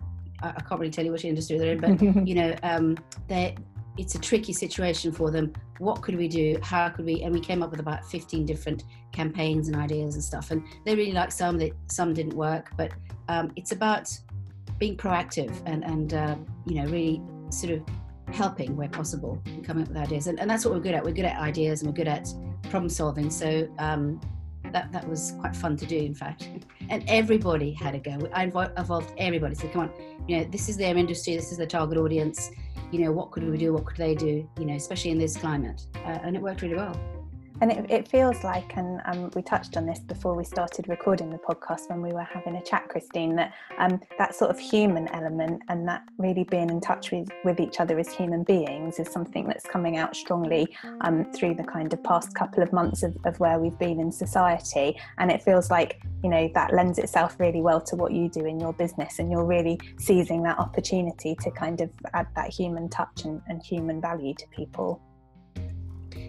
I, 0.42 0.50
I 0.50 0.60
can't 0.60 0.80
really 0.80 0.92
tell 0.92 1.04
you 1.04 1.12
which 1.12 1.24
industry 1.24 1.58
they're 1.58 1.72
in, 1.72 1.80
but 1.80 2.02
you 2.28 2.34
know, 2.34 2.54
um, 2.62 2.96
they 3.28 3.56
it's 3.96 4.14
a 4.14 4.18
tricky 4.18 4.52
situation 4.52 5.12
for 5.12 5.30
them. 5.30 5.52
What 5.78 6.02
could 6.02 6.16
we 6.16 6.28
do? 6.28 6.58
How 6.62 6.88
could 6.88 7.04
we? 7.04 7.22
And 7.22 7.32
we 7.32 7.40
came 7.40 7.62
up 7.62 7.70
with 7.70 7.80
about 7.80 8.04
15 8.06 8.44
different 8.44 8.84
campaigns 9.12 9.68
and 9.68 9.76
ideas 9.76 10.14
and 10.14 10.24
stuff. 10.24 10.50
And 10.50 10.64
they 10.84 10.94
really 10.94 11.12
liked 11.12 11.32
some. 11.32 11.58
That 11.58 11.72
some 11.86 12.12
didn't 12.12 12.34
work, 12.34 12.70
but 12.76 12.92
um, 13.28 13.52
it's 13.56 13.72
about 13.72 14.10
being 14.78 14.96
proactive 14.96 15.54
and 15.66 15.84
and 15.84 16.14
uh, 16.14 16.36
you 16.66 16.76
know 16.76 16.90
really 16.90 17.22
sort 17.50 17.72
of 17.72 17.82
helping 18.32 18.76
where 18.76 18.88
possible 18.88 19.40
and 19.46 19.64
coming 19.64 19.84
up 19.84 19.88
with 19.88 19.98
ideas. 19.98 20.26
And, 20.26 20.40
and 20.40 20.50
that's 20.50 20.64
what 20.64 20.74
we're 20.74 20.80
good 20.80 20.94
at. 20.94 21.04
We're 21.04 21.12
good 21.12 21.26
at 21.26 21.38
ideas 21.38 21.82
and 21.82 21.90
we're 21.90 21.96
good 21.96 22.08
at 22.08 22.26
problem 22.70 22.88
solving. 22.88 23.30
So 23.30 23.68
um, 23.78 24.20
that 24.74 24.92
that 24.92 25.08
was 25.08 25.32
quite 25.40 25.56
fun 25.56 25.76
to 25.78 25.86
do, 25.86 25.96
in 25.96 26.14
fact. 26.14 26.50
And 26.90 27.02
everybody 27.08 27.72
had 27.72 27.94
a 27.94 27.98
go. 27.98 28.28
I 28.34 28.44
involved 28.44 29.12
everybody. 29.16 29.54
So 29.54 29.68
come 29.68 29.82
on, 29.82 29.90
you 30.28 30.36
know, 30.36 30.44
this 30.44 30.68
is 30.68 30.76
their 30.76 30.96
industry. 30.96 31.34
This 31.34 31.50
is 31.50 31.58
their 31.58 31.66
target 31.66 31.96
audience 31.96 32.50
you 32.94 33.00
know, 33.00 33.10
what 33.10 33.32
could 33.32 33.42
we 33.50 33.58
do? 33.58 33.72
What 33.72 33.86
could 33.86 33.96
they 33.96 34.14
do? 34.14 34.48
You 34.56 34.66
know, 34.66 34.74
especially 34.74 35.10
in 35.10 35.18
this 35.18 35.36
climate. 35.36 35.84
Uh, 35.96 36.20
and 36.22 36.36
it 36.36 36.42
worked 36.42 36.62
really 36.62 36.76
well. 36.76 36.96
And 37.60 37.70
it, 37.70 37.88
it 37.88 38.08
feels 38.08 38.42
like, 38.42 38.76
and 38.76 39.00
um, 39.06 39.30
we 39.34 39.42
touched 39.42 39.76
on 39.76 39.86
this 39.86 40.00
before 40.00 40.34
we 40.34 40.44
started 40.44 40.88
recording 40.88 41.30
the 41.30 41.38
podcast 41.38 41.88
when 41.88 42.02
we 42.02 42.12
were 42.12 42.24
having 42.24 42.56
a 42.56 42.62
chat, 42.62 42.88
Christine, 42.88 43.36
that 43.36 43.54
um, 43.78 44.00
that 44.18 44.34
sort 44.34 44.50
of 44.50 44.58
human 44.58 45.08
element 45.08 45.62
and 45.68 45.86
that 45.86 46.02
really 46.18 46.44
being 46.44 46.68
in 46.68 46.80
touch 46.80 47.12
with, 47.12 47.28
with 47.44 47.60
each 47.60 47.78
other 47.78 47.98
as 47.98 48.12
human 48.12 48.42
beings 48.42 48.98
is 48.98 49.08
something 49.10 49.46
that's 49.46 49.64
coming 49.66 49.96
out 49.96 50.16
strongly 50.16 50.66
um, 51.02 51.24
through 51.32 51.54
the 51.54 51.62
kind 51.62 51.92
of 51.92 52.02
past 52.02 52.34
couple 52.34 52.62
of 52.62 52.72
months 52.72 53.02
of, 53.04 53.16
of 53.24 53.38
where 53.38 53.58
we've 53.60 53.78
been 53.78 54.00
in 54.00 54.10
society. 54.10 54.96
And 55.18 55.30
it 55.30 55.40
feels 55.42 55.70
like, 55.70 56.02
you 56.24 56.30
know, 56.30 56.50
that 56.54 56.74
lends 56.74 56.98
itself 56.98 57.38
really 57.38 57.60
well 57.60 57.80
to 57.82 57.94
what 57.94 58.12
you 58.12 58.28
do 58.28 58.44
in 58.44 58.58
your 58.58 58.72
business. 58.72 59.20
And 59.20 59.30
you're 59.30 59.46
really 59.46 59.78
seizing 59.98 60.42
that 60.42 60.58
opportunity 60.58 61.36
to 61.40 61.50
kind 61.52 61.80
of 61.80 61.90
add 62.14 62.26
that 62.34 62.50
human 62.52 62.88
touch 62.88 63.24
and, 63.24 63.40
and 63.46 63.62
human 63.62 64.00
value 64.00 64.34
to 64.34 64.46
people. 64.48 65.00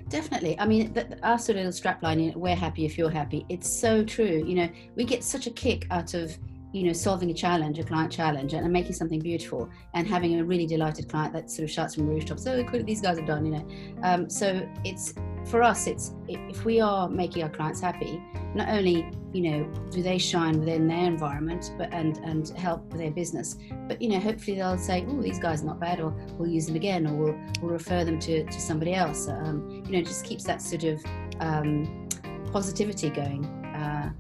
Definitely. 0.09 0.59
I 0.59 0.65
mean, 0.65 0.93
the, 0.93 1.17
our 1.23 1.39
sort 1.39 1.57
of 1.57 1.65
little 1.65 1.71
strapline, 1.71 2.35
we're 2.35 2.55
happy 2.55 2.85
if 2.85 2.97
you're 2.97 3.09
happy. 3.09 3.45
It's 3.49 3.69
so 3.69 4.03
true. 4.03 4.43
You 4.45 4.55
know, 4.55 4.69
we 4.95 5.03
get 5.03 5.23
such 5.23 5.47
a 5.47 5.51
kick 5.51 5.87
out 5.89 6.13
of, 6.13 6.37
you 6.73 6.83
know, 6.83 6.93
solving 6.93 7.31
a 7.31 7.33
challenge, 7.33 7.79
a 7.79 7.83
client 7.83 8.11
challenge, 8.11 8.53
and, 8.53 8.71
making 8.71 8.93
something 8.93 9.19
beautiful, 9.19 9.69
and 9.93 10.05
having 10.07 10.39
a 10.39 10.43
really 10.43 10.67
delighted 10.67 11.09
client 11.09 11.33
that 11.33 11.49
sort 11.49 11.63
of 11.63 11.71
shouts 11.71 11.95
from 11.95 12.05
the 12.05 12.13
rooftops, 12.13 12.45
"Oh, 12.45 12.55
look 12.55 12.71
these 12.85 13.01
guys 13.01 13.17
have 13.17 13.25
done!" 13.25 13.45
You 13.45 13.51
know. 13.53 13.67
Um, 14.03 14.29
so 14.29 14.67
it's 14.83 15.13
for 15.45 15.61
us, 15.61 15.87
it's 15.87 16.13
if 16.27 16.65
we 16.65 16.79
are 16.81 17.07
making 17.07 17.43
our 17.43 17.49
clients 17.49 17.79
happy, 17.79 18.21
not 18.55 18.69
only 18.69 19.09
you 19.33 19.51
know 19.51 19.63
do 19.91 20.01
they 20.01 20.17
shine 20.17 20.59
within 20.59 20.87
their 20.87 21.05
environment, 21.05 21.73
but 21.77 21.93
and 21.93 22.17
and 22.17 22.49
help 22.49 22.91
their 22.93 23.11
business, 23.11 23.57
but 23.87 24.01
you 24.01 24.09
know 24.09 24.19
hopefully 24.19 24.57
they'll 24.57 24.77
say, 24.77 25.05
oh, 25.07 25.21
these 25.21 25.39
guys 25.39 25.61
are 25.61 25.65
not 25.65 25.79
bad, 25.79 25.99
or 25.99 26.11
we'll 26.37 26.49
use 26.49 26.65
them 26.65 26.75
again, 26.75 27.05
or 27.07 27.15
we'll 27.15 27.39
we'll 27.61 27.71
refer 27.71 28.03
them 28.03 28.19
to 28.19 28.43
to 28.45 28.59
somebody 28.59 28.93
else. 28.93 29.27
Um, 29.27 29.83
you 29.85 29.91
know, 29.91 30.01
just 30.01 30.25
keeps 30.25 30.43
that 30.45 30.61
sort 30.61 30.83
of 30.83 31.03
um, 31.39 32.09
positivity 32.51 33.09
going. 33.09 33.45
Uh, 33.45 34.11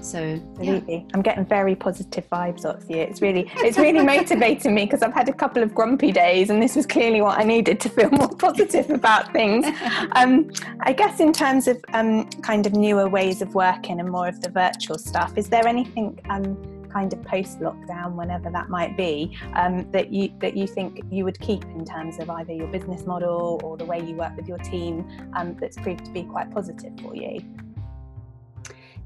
so 0.00 0.18
absolutely, 0.18 0.96
yeah. 0.96 1.02
I'm 1.14 1.22
getting 1.22 1.44
very 1.44 1.74
positive 1.74 2.28
vibes 2.30 2.64
off 2.64 2.82
you. 2.88 2.98
It's 2.98 3.20
really, 3.20 3.50
it's 3.56 3.78
really 3.78 4.04
motivating 4.04 4.74
me 4.74 4.84
because 4.84 5.02
I've 5.02 5.14
had 5.14 5.28
a 5.28 5.32
couple 5.32 5.62
of 5.62 5.74
grumpy 5.74 6.12
days, 6.12 6.50
and 6.50 6.62
this 6.62 6.76
was 6.76 6.86
clearly 6.86 7.20
what 7.20 7.38
I 7.38 7.44
needed 7.44 7.80
to 7.80 7.88
feel 7.88 8.10
more 8.10 8.28
positive 8.36 8.90
about 8.90 9.32
things. 9.32 9.66
Um, 10.12 10.50
I 10.80 10.92
guess 10.92 11.20
in 11.20 11.32
terms 11.32 11.68
of 11.68 11.82
um, 11.92 12.28
kind 12.42 12.66
of 12.66 12.72
newer 12.72 13.08
ways 13.08 13.42
of 13.42 13.54
working 13.54 14.00
and 14.00 14.08
more 14.08 14.28
of 14.28 14.40
the 14.40 14.50
virtual 14.50 14.98
stuff, 14.98 15.36
is 15.36 15.48
there 15.48 15.66
anything? 15.66 16.18
Um, 16.28 16.56
kind 16.90 17.12
of 17.12 17.22
post 17.22 17.60
lockdown 17.60 18.14
whenever 18.14 18.50
that 18.50 18.70
might 18.70 18.96
be 18.96 19.36
um, 19.54 19.90
that 19.90 20.10
you 20.10 20.32
that 20.38 20.56
you 20.56 20.66
think 20.66 21.02
you 21.10 21.22
would 21.22 21.38
keep 21.38 21.62
in 21.64 21.84
terms 21.84 22.18
of 22.18 22.30
either 22.30 22.52
your 22.52 22.66
business 22.68 23.04
model 23.04 23.60
or 23.62 23.76
the 23.76 23.84
way 23.84 24.00
you 24.00 24.14
work 24.14 24.34
with 24.36 24.48
your 24.48 24.56
team 24.58 25.06
um, 25.36 25.54
that's 25.60 25.76
proved 25.76 26.02
to 26.04 26.10
be 26.12 26.22
quite 26.22 26.50
positive 26.50 26.92
for 27.00 27.14
you 27.14 27.42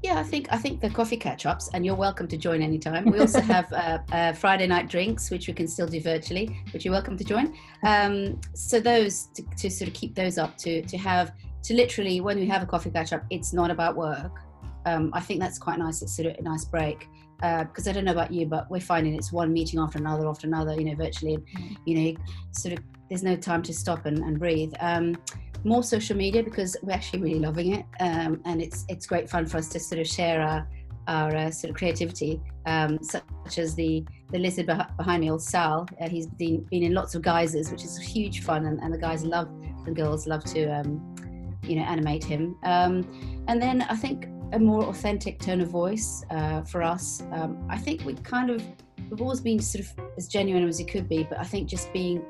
yeah, 0.03 0.19
I 0.19 0.23
think 0.23 0.47
I 0.51 0.57
think 0.57 0.81
the 0.81 0.89
coffee 0.89 1.15
catch-ups, 1.15 1.69
and 1.73 1.85
you're 1.85 1.95
welcome 1.95 2.27
to 2.27 2.35
join 2.35 2.61
anytime. 2.61 3.05
We 3.05 3.19
also 3.19 3.39
have 3.39 3.71
uh, 3.73 3.99
uh, 4.11 4.33
Friday 4.33 4.67
night 4.67 4.89
drinks, 4.89 5.31
which 5.31 5.47
we 5.47 5.53
can 5.53 5.65
still 5.65 5.87
do 5.87 6.01
virtually, 6.01 6.61
which 6.71 6.83
you're 6.83 6.91
welcome 6.91 7.17
to 7.17 7.23
join. 7.23 7.55
Um, 7.83 8.39
so 8.53 8.81
those 8.81 9.27
to, 9.35 9.43
to, 9.57 9.71
sort 9.71 9.87
of 9.87 9.93
keep 9.93 10.13
those 10.13 10.37
up 10.37 10.57
to 10.57 10.81
to 10.81 10.97
have 10.97 11.31
to 11.63 11.73
literally 11.73 12.19
when 12.19 12.37
we 12.37 12.45
have 12.47 12.61
a 12.61 12.65
coffee 12.65 12.89
catch-up, 12.89 13.23
it's 13.29 13.53
not 13.53 13.71
about 13.71 13.95
work. 13.95 14.33
Um, 14.85 15.09
I 15.13 15.21
think 15.21 15.39
that's 15.39 15.57
quite 15.57 15.79
nice. 15.79 16.01
It's 16.01 16.13
sort 16.13 16.27
of 16.27 16.37
a 16.37 16.41
nice 16.41 16.65
break 16.65 17.07
because 17.37 17.87
uh, 17.87 17.89
I 17.89 17.93
don't 17.93 18.03
know 18.03 18.11
about 18.11 18.33
you, 18.33 18.45
but 18.45 18.69
we're 18.69 18.81
finding 18.81 19.15
it's 19.15 19.31
one 19.31 19.53
meeting 19.53 19.79
after 19.79 19.99
another 19.99 20.27
after 20.27 20.47
another, 20.47 20.73
you 20.73 20.83
know, 20.83 20.95
virtually, 20.95 21.35
and, 21.35 21.47
mm. 21.47 21.77
you 21.85 21.95
know, 21.95 22.21
sort 22.51 22.73
of 22.77 22.83
there's 23.07 23.23
no 23.23 23.37
time 23.37 23.61
to 23.63 23.73
stop 23.73 24.05
and, 24.05 24.19
and 24.19 24.37
breathe. 24.37 24.73
Um, 24.81 25.15
more 25.63 25.83
social 25.83 26.15
media 26.15 26.43
because 26.43 26.75
we're 26.83 26.93
actually 26.93 27.21
really 27.21 27.39
loving 27.39 27.73
it, 27.73 27.85
um, 27.99 28.41
and 28.45 28.61
it's 28.61 28.85
it's 28.89 29.05
great 29.05 29.29
fun 29.29 29.45
for 29.45 29.57
us 29.57 29.69
to 29.69 29.79
sort 29.79 29.99
of 29.99 30.07
share 30.07 30.41
our 30.41 30.67
our 31.07 31.35
uh, 31.35 31.51
sort 31.51 31.69
of 31.69 31.75
creativity, 31.75 32.41
um, 32.65 32.99
such 33.01 33.57
as 33.57 33.75
the 33.75 34.03
the 34.31 34.39
lizard 34.39 34.67
behind 34.97 35.21
me, 35.21 35.31
old 35.31 35.41
Sal. 35.41 35.87
Uh, 35.99 36.09
he's 36.09 36.27
been 36.27 36.61
been 36.71 36.83
in 36.83 36.93
lots 36.93 37.15
of 37.15 37.21
guises, 37.21 37.71
which 37.71 37.83
is 37.83 37.97
huge 37.97 38.41
fun, 38.41 38.65
and, 38.65 38.79
and 38.81 38.93
the 38.93 38.97
guys 38.97 39.23
love 39.23 39.49
the 39.85 39.91
girls 39.91 40.27
love 40.27 40.43
to 40.45 40.65
um, 40.67 41.15
you 41.63 41.75
know 41.75 41.83
animate 41.83 42.23
him. 42.23 42.55
Um, 42.63 43.43
and 43.47 43.61
then 43.61 43.81
I 43.83 43.95
think 43.95 44.27
a 44.53 44.59
more 44.59 44.83
authentic 44.83 45.39
tone 45.39 45.61
of 45.61 45.69
voice 45.69 46.23
uh, 46.29 46.61
for 46.63 46.83
us. 46.83 47.23
Um, 47.31 47.65
I 47.69 47.77
think 47.77 48.05
we 48.05 48.13
kind 48.15 48.49
of 48.49 48.63
we've 49.09 49.21
always 49.21 49.41
been 49.41 49.59
sort 49.59 49.85
of 49.85 49.91
as 50.17 50.27
genuine 50.27 50.67
as 50.67 50.79
it 50.79 50.87
could 50.87 51.09
be, 51.09 51.23
but 51.23 51.39
I 51.39 51.43
think 51.43 51.67
just 51.67 51.91
being 51.91 52.23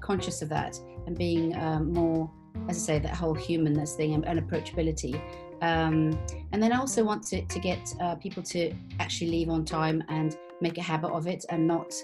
conscious 0.00 0.42
of 0.42 0.48
that 0.50 0.78
and 1.06 1.16
being 1.16 1.56
um, 1.56 1.92
more 1.92 2.30
as 2.68 2.76
I 2.76 2.80
say, 2.80 2.98
that 2.98 3.14
whole 3.14 3.34
humanness 3.34 3.94
thing 3.94 4.14
and, 4.14 4.26
and 4.26 4.40
approachability. 4.40 5.20
Um, 5.62 6.18
and 6.52 6.62
then 6.62 6.72
I 6.72 6.78
also 6.78 7.04
want 7.04 7.22
to, 7.28 7.42
to 7.42 7.58
get 7.58 7.94
uh, 8.00 8.16
people 8.16 8.42
to 8.44 8.72
actually 9.00 9.30
leave 9.30 9.48
on 9.48 9.64
time 9.64 10.02
and 10.08 10.36
make 10.60 10.78
a 10.78 10.82
habit 10.82 11.08
of 11.08 11.26
it 11.26 11.44
and 11.50 11.66
not, 11.66 11.94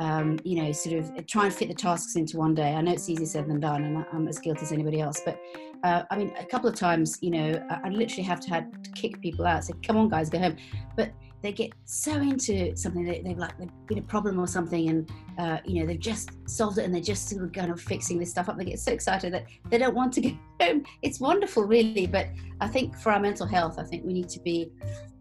um, 0.00 0.38
you 0.44 0.62
know, 0.62 0.72
sort 0.72 0.98
of 0.98 1.26
try 1.26 1.46
and 1.46 1.54
fit 1.54 1.68
the 1.68 1.74
tasks 1.74 2.16
into 2.16 2.38
one 2.38 2.54
day. 2.54 2.74
I 2.74 2.80
know 2.80 2.92
it's 2.92 3.08
easier 3.08 3.26
said 3.26 3.48
than 3.48 3.60
done, 3.60 3.84
and 3.84 4.04
I'm 4.12 4.28
as 4.28 4.38
guilty 4.38 4.62
as 4.62 4.72
anybody 4.72 5.00
else. 5.00 5.20
But 5.24 5.40
uh, 5.82 6.04
I 6.10 6.18
mean, 6.18 6.32
a 6.38 6.44
couple 6.44 6.68
of 6.68 6.76
times, 6.76 7.18
you 7.20 7.30
know, 7.30 7.66
I, 7.70 7.80
I 7.84 7.88
literally 7.90 8.22
have 8.22 8.40
to 8.40 8.50
have 8.50 8.82
to 8.82 8.90
kick 8.92 9.20
people 9.20 9.46
out, 9.46 9.64
say, 9.64 9.74
"Come 9.86 9.96
on, 9.96 10.08
guys, 10.08 10.30
go 10.30 10.38
home." 10.38 10.56
But 10.96 11.12
they 11.44 11.52
get 11.52 11.72
so 11.84 12.14
into 12.14 12.74
something 12.74 13.04
that 13.04 13.22
they've 13.22 13.36
like 13.36 13.56
they've 13.58 13.70
been 13.86 13.98
a 13.98 14.02
problem 14.02 14.40
or 14.40 14.46
something 14.46 14.88
and 14.88 15.12
uh, 15.38 15.58
you 15.66 15.78
know 15.78 15.86
they've 15.86 16.00
just 16.00 16.30
solved 16.48 16.78
it 16.78 16.84
and 16.84 16.94
they're 16.94 17.02
just 17.02 17.28
sort 17.28 17.44
of 17.44 17.52
kind 17.52 17.70
of 17.70 17.78
fixing 17.78 18.18
this 18.18 18.30
stuff 18.30 18.48
up. 18.48 18.56
They 18.56 18.64
get 18.64 18.78
so 18.78 18.92
excited 18.92 19.34
that 19.34 19.44
they 19.68 19.76
don't 19.76 19.94
want 19.94 20.14
to 20.14 20.22
go 20.22 20.30
home. 20.60 20.84
It's 21.02 21.20
wonderful 21.20 21.64
really 21.64 22.06
but 22.06 22.28
i 22.60 22.66
think 22.66 22.96
for 22.96 23.12
our 23.12 23.20
mental 23.20 23.46
health 23.46 23.78
i 23.78 23.82
think 23.82 24.04
we 24.04 24.12
need 24.12 24.28
to 24.28 24.40
be 24.40 24.70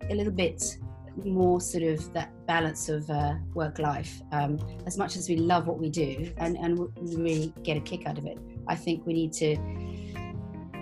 a 0.09 0.15
little 0.15 0.31
bit 0.31 0.77
more 1.23 1.59
sort 1.61 1.83
of 1.83 2.11
that 2.13 2.31
balance 2.47 2.89
of 2.89 3.07
uh, 3.09 3.35
work 3.53 3.77
life 3.79 4.21
um, 4.31 4.59
as 4.87 4.97
much 4.97 5.15
as 5.15 5.29
we 5.29 5.35
love 5.35 5.67
what 5.67 5.77
we 5.77 5.89
do 5.89 6.31
and, 6.37 6.57
and 6.57 6.79
we 6.79 7.15
really 7.15 7.53
get 7.61 7.77
a 7.77 7.79
kick 7.79 8.07
out 8.07 8.17
of 8.17 8.25
it. 8.25 8.39
I 8.67 8.75
think 8.75 9.05
we 9.05 9.13
need 9.13 9.31
to 9.33 9.55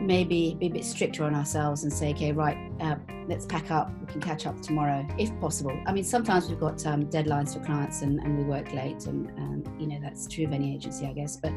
maybe 0.02 0.56
be 0.60 0.68
a 0.68 0.70
bit 0.70 0.86
stricter 0.86 1.24
on 1.24 1.36
ourselves 1.36 1.84
and 1.84 1.94
say, 1.94 2.12
okay, 2.12 2.32
right, 2.32 2.58
uh, 2.80 2.96
let's 3.28 3.46
pack 3.46 3.72
up. 3.72 3.92
We 4.00 4.08
can 4.08 4.22
catch 4.22 4.46
up 4.46 4.62
tomorrow 4.62 5.06
if 5.18 5.32
possible. 5.40 5.78
I 5.86 5.94
mean, 5.94 6.04
sometimes 6.04 6.50
we've 6.50 6.60
got 6.60 6.86
um, 6.86 7.06
deadlines 7.06 7.54
for 7.54 7.64
clients 7.64 8.02
and, 8.02 8.20
and, 8.20 8.38
we 8.38 8.44
work 8.44 8.74
late, 8.74 9.06
and, 9.06 9.30
and 9.38 9.82
you 9.82 9.88
know 9.88 10.00
that's 10.02 10.28
true 10.28 10.46
of 10.46 10.54
any 10.54 10.76
agency, 10.76 11.06
I 11.06 11.14
guess. 11.14 11.38
But 11.38 11.54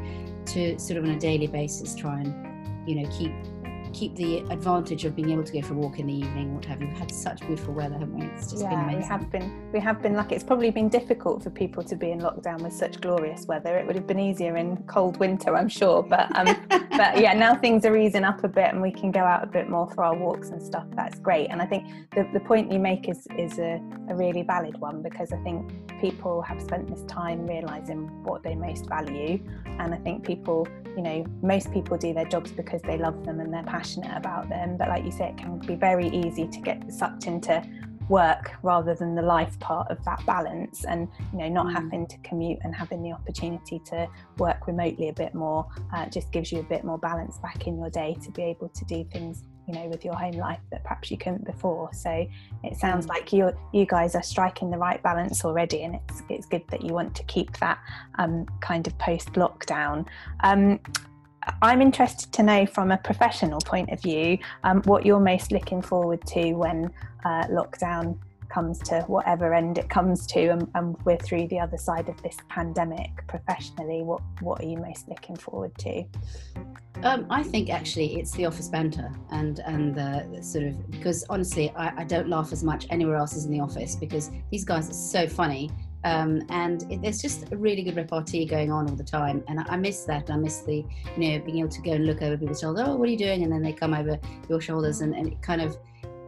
to 0.47 0.79
sort 0.79 0.99
of 0.99 1.05
on 1.05 1.11
a 1.11 1.19
daily 1.19 1.47
basis, 1.47 1.95
try 1.95 2.21
and 2.21 2.89
you 2.89 2.97
know 2.97 3.09
keep 3.11 3.33
keep 3.95 4.15
the 4.17 4.39
advantage 4.51 5.05
of 5.05 5.15
being 5.15 5.31
able 5.31 5.45
to 5.45 5.53
go 5.53 5.63
for 5.63 5.75
a 5.75 5.77
walk 5.77 5.99
in 5.99 6.07
the 6.09 6.13
evening, 6.13 6.55
what 6.55 6.65
have 6.65 6.83
you. 6.83 6.89
We've 6.89 6.99
had 6.99 7.11
such 7.11 7.41
beautiful 7.41 7.73
weather, 7.73 7.95
haven't 7.95 8.19
we? 8.19 8.27
It's 8.27 8.51
just 8.51 8.63
yeah, 8.63 8.71
been 8.71 8.81
amazing. 8.81 9.01
We 9.01 9.07
have 9.07 9.31
been 9.31 9.73
we 9.73 9.81
have 9.81 10.03
been 10.03 10.15
lucky. 10.15 10.35
It's 10.35 10.45
probably 10.45 10.71
been 10.71 10.89
difficult 10.89 11.43
for 11.43 11.51
people 11.51 11.83
to 11.85 11.97
be 11.97 12.11
in 12.11 12.21
lockdown 12.21 12.61
with 12.61 12.73
such 12.73 13.01
glorious 13.01 13.47
weather. 13.47 13.79
It 13.79 13.87
would 13.87 13.97
have 13.97 14.07
been 14.07 14.19
easier 14.19 14.57
in 14.57 14.77
cold 14.85 15.19
winter, 15.19 15.57
I'm 15.57 15.69
sure. 15.69 16.03
But 16.03 16.35
um, 16.37 16.57
but 16.69 17.21
yeah, 17.21 17.33
now 17.35 17.55
things 17.55 17.87
are 17.87 17.97
easing 17.97 18.25
up 18.25 18.43
a 18.43 18.49
bit 18.49 18.73
and 18.73 18.83
we 18.83 18.91
can 18.91 19.13
go 19.13 19.21
out 19.21 19.45
a 19.45 19.47
bit 19.47 19.69
more 19.71 19.89
for 19.91 20.05
our 20.05 20.17
walks 20.17 20.49
and 20.51 20.61
stuff. 20.61 20.87
That's 20.97 21.19
great. 21.21 21.49
And 21.51 21.63
I 21.63 21.67
think 21.67 21.87
the, 22.15 22.29
the 22.33 22.41
point 22.41 22.73
you 22.73 22.81
make 22.81 23.09
is 23.09 23.27
is 23.39 23.59
a, 23.59 23.81
a 24.09 24.15
really 24.15 24.43
valid 24.43 24.79
one 24.79 25.03
because 25.03 25.33
I 25.33 25.39
think 25.39 25.73
people 26.01 26.43
have 26.43 26.61
spent 26.61 26.89
this 26.89 27.05
time 27.05 27.47
realizing 27.47 28.09
what 28.25 28.43
they 28.43 28.57
most 28.57 28.89
value. 28.89 29.41
And 29.79 29.95
I 29.95 29.99
think 29.99 30.25
people, 30.25 30.67
you 30.97 31.03
know, 31.03 31.25
most 31.43 31.73
people 31.73 31.97
do 31.97 32.13
their 32.13 32.27
jobs 32.27 32.51
because 32.51 32.83
they 32.83 32.99
love 32.99 33.25
them 33.25 33.41
and 33.41 33.53
they're 33.53 33.63
passionate 33.63 33.84
about 34.17 34.49
them. 34.49 34.76
But 34.76 34.88
like 34.88 35.05
you 35.05 35.12
say, 35.12 35.29
it 35.29 35.38
can 35.38 35.59
be 35.59 35.75
very 35.75 36.09
easy 36.09 36.47
to 36.49 36.61
get 36.61 36.93
sucked 36.93 37.26
into 37.26 37.62
work 38.09 38.53
rather 38.62 38.95
than 38.95 39.14
the 39.14 39.23
life 39.23 39.59
part 39.61 39.91
of 39.91 40.03
that 40.05 40.25
balance 40.26 40.85
and 40.85 41.09
you 41.33 41.38
know 41.38 41.49
not 41.49 41.67
mm. 41.67 41.73
having 41.73 42.07
to 42.07 42.19
commute 42.19 42.59
and 42.62 42.75
having 42.75 43.03
the 43.03 43.12
opportunity 43.12 43.79
to 43.85 44.07
work 44.38 44.67
remotely 44.67 45.09
a 45.09 45.12
bit 45.12 45.35
more 45.35 45.67
uh, 45.95 46.07
just 46.07 46.31
gives 46.31 46.53
you 46.53 46.61
a 46.61 46.64
bit 46.64 46.85
more 46.85 46.99
balance 46.99 47.38
back 47.38 47.67
in 47.67 47.79
your 47.79 47.91
day 47.91 48.17
to 48.23 48.31
be 48.31 48.43
able 48.43 48.69
to 48.69 48.85
do 48.85 49.05
things 49.05 49.45
you 49.67 49.75
know 49.75 49.87
with 49.87 50.05
your 50.05 50.14
home 50.14 50.35
life 50.35 50.61
that 50.71 50.83
perhaps 50.83 51.11
you 51.11 51.17
couldn't 51.17 51.45
before 51.47 51.88
so 51.95 52.26
it 52.62 52.76
sounds 52.76 53.07
mm. 53.07 53.09
like 53.09 53.33
you 53.33 53.50
you 53.73 53.87
guys 53.87 54.14
are 54.14 54.23
striking 54.23 54.71
the 54.71 54.79
right 54.79 55.03
balance 55.03 55.45
already 55.45 55.83
and 55.83 55.95
it's 55.95 56.23
it's 56.29 56.47
good 56.47 56.62
that 56.69 56.83
you 56.83 56.93
want 56.93 57.14
to 57.14 57.23
keep 57.25 57.57
that 57.59 57.79
um, 58.19 58.45
kind 58.61 58.87
of 58.87 58.97
post 58.99 59.33
lockdown 59.33 60.05
um, 60.43 60.79
I'm 61.63 61.81
interested 61.81 62.33
to 62.33 62.43
know 62.43 62.67
from 62.67 62.91
a 62.91 62.99
professional 62.99 63.61
point 63.61 63.91
of 63.91 64.01
view 64.01 64.39
um, 64.63 64.83
what 64.83 65.05
you're 65.05 65.21
most 65.21 65.53
looking 65.53 65.83
forward 65.83 66.25
to 66.29 66.53
when 66.55 66.91
uh, 67.25 67.45
lockdown 67.47 68.19
comes 68.49 68.79
to 68.79 69.01
whatever 69.09 69.53
end 69.53 69.79
it 69.79 69.89
comes 69.89 70.27
to 70.29 70.49
and, 70.49 70.71
and, 70.75 70.97
we're 71.05 71.17
through 71.17 71.49
the 71.49 71.59
other 71.59 71.77
side 71.77 72.09
of 72.09 72.23
this 72.23 72.37
pandemic 72.49 73.11
professionally 73.27 74.03
what 74.03 74.23
what 74.41 74.61
are 74.61 74.65
you 74.65 74.77
most 74.77 75.09
looking 75.09 75.35
forward 75.35 75.77
to? 75.79 76.05
Um, 77.03 77.27
I 77.31 77.43
think 77.43 77.71
actually 77.71 78.21
it's 78.21 78.31
the 78.33 78.47
office 78.47 78.69
banter 78.69 79.11
and 79.33 79.59
and 79.61 79.95
the 79.95 80.41
sort 80.43 80.65
of 80.67 80.91
because 80.91 81.25
honestly 81.29 81.71
I, 81.71 82.03
I, 82.03 82.05
don't 82.05 82.29
laugh 82.29 82.53
as 82.53 82.63
much 82.63 82.87
anywhere 82.91 83.17
else 83.17 83.37
as 83.37 83.45
in 83.45 83.51
the 83.51 83.61
office 83.61 83.97
because 83.97 84.31
these 84.51 84.65
guys 84.65 84.89
are 84.89 84.95
so 84.95 85.27
funny 85.27 85.71
um, 86.04 86.42
and 86.50 86.90
it, 86.90 87.02
there's 87.02 87.20
just 87.20 87.50
a 87.52 87.56
really 87.56 87.82
good 87.82 87.96
repartee 87.96 88.44
going 88.46 88.70
on 88.70 88.88
all 88.88 88.96
the 88.96 89.04
time 89.04 89.42
and 89.49 89.61
I, 89.61 89.64
I, 89.70 89.76
miss 89.76 90.04
that 90.04 90.30
I 90.30 90.37
miss 90.37 90.61
the 90.61 90.84
you 91.16 91.38
know 91.38 91.44
being 91.44 91.58
able 91.58 91.68
to 91.70 91.82
go 91.82 91.92
and 91.92 92.06
look 92.06 92.23
over 92.23 92.37
people's 92.37 92.61
shoulders 92.61 92.84
oh 92.87 92.96
what 92.96 93.08
are 93.08 93.12
you 93.12 93.18
doing 93.18 93.42
and 93.42 93.52
then 93.52 93.62
they 93.62 93.73
come 93.73 93.94
over 93.94 94.18
your 94.49 94.61
shoulders 94.61 95.00
and, 95.00 95.14
and 95.14 95.40
kind 95.42 95.61
of 95.61 95.76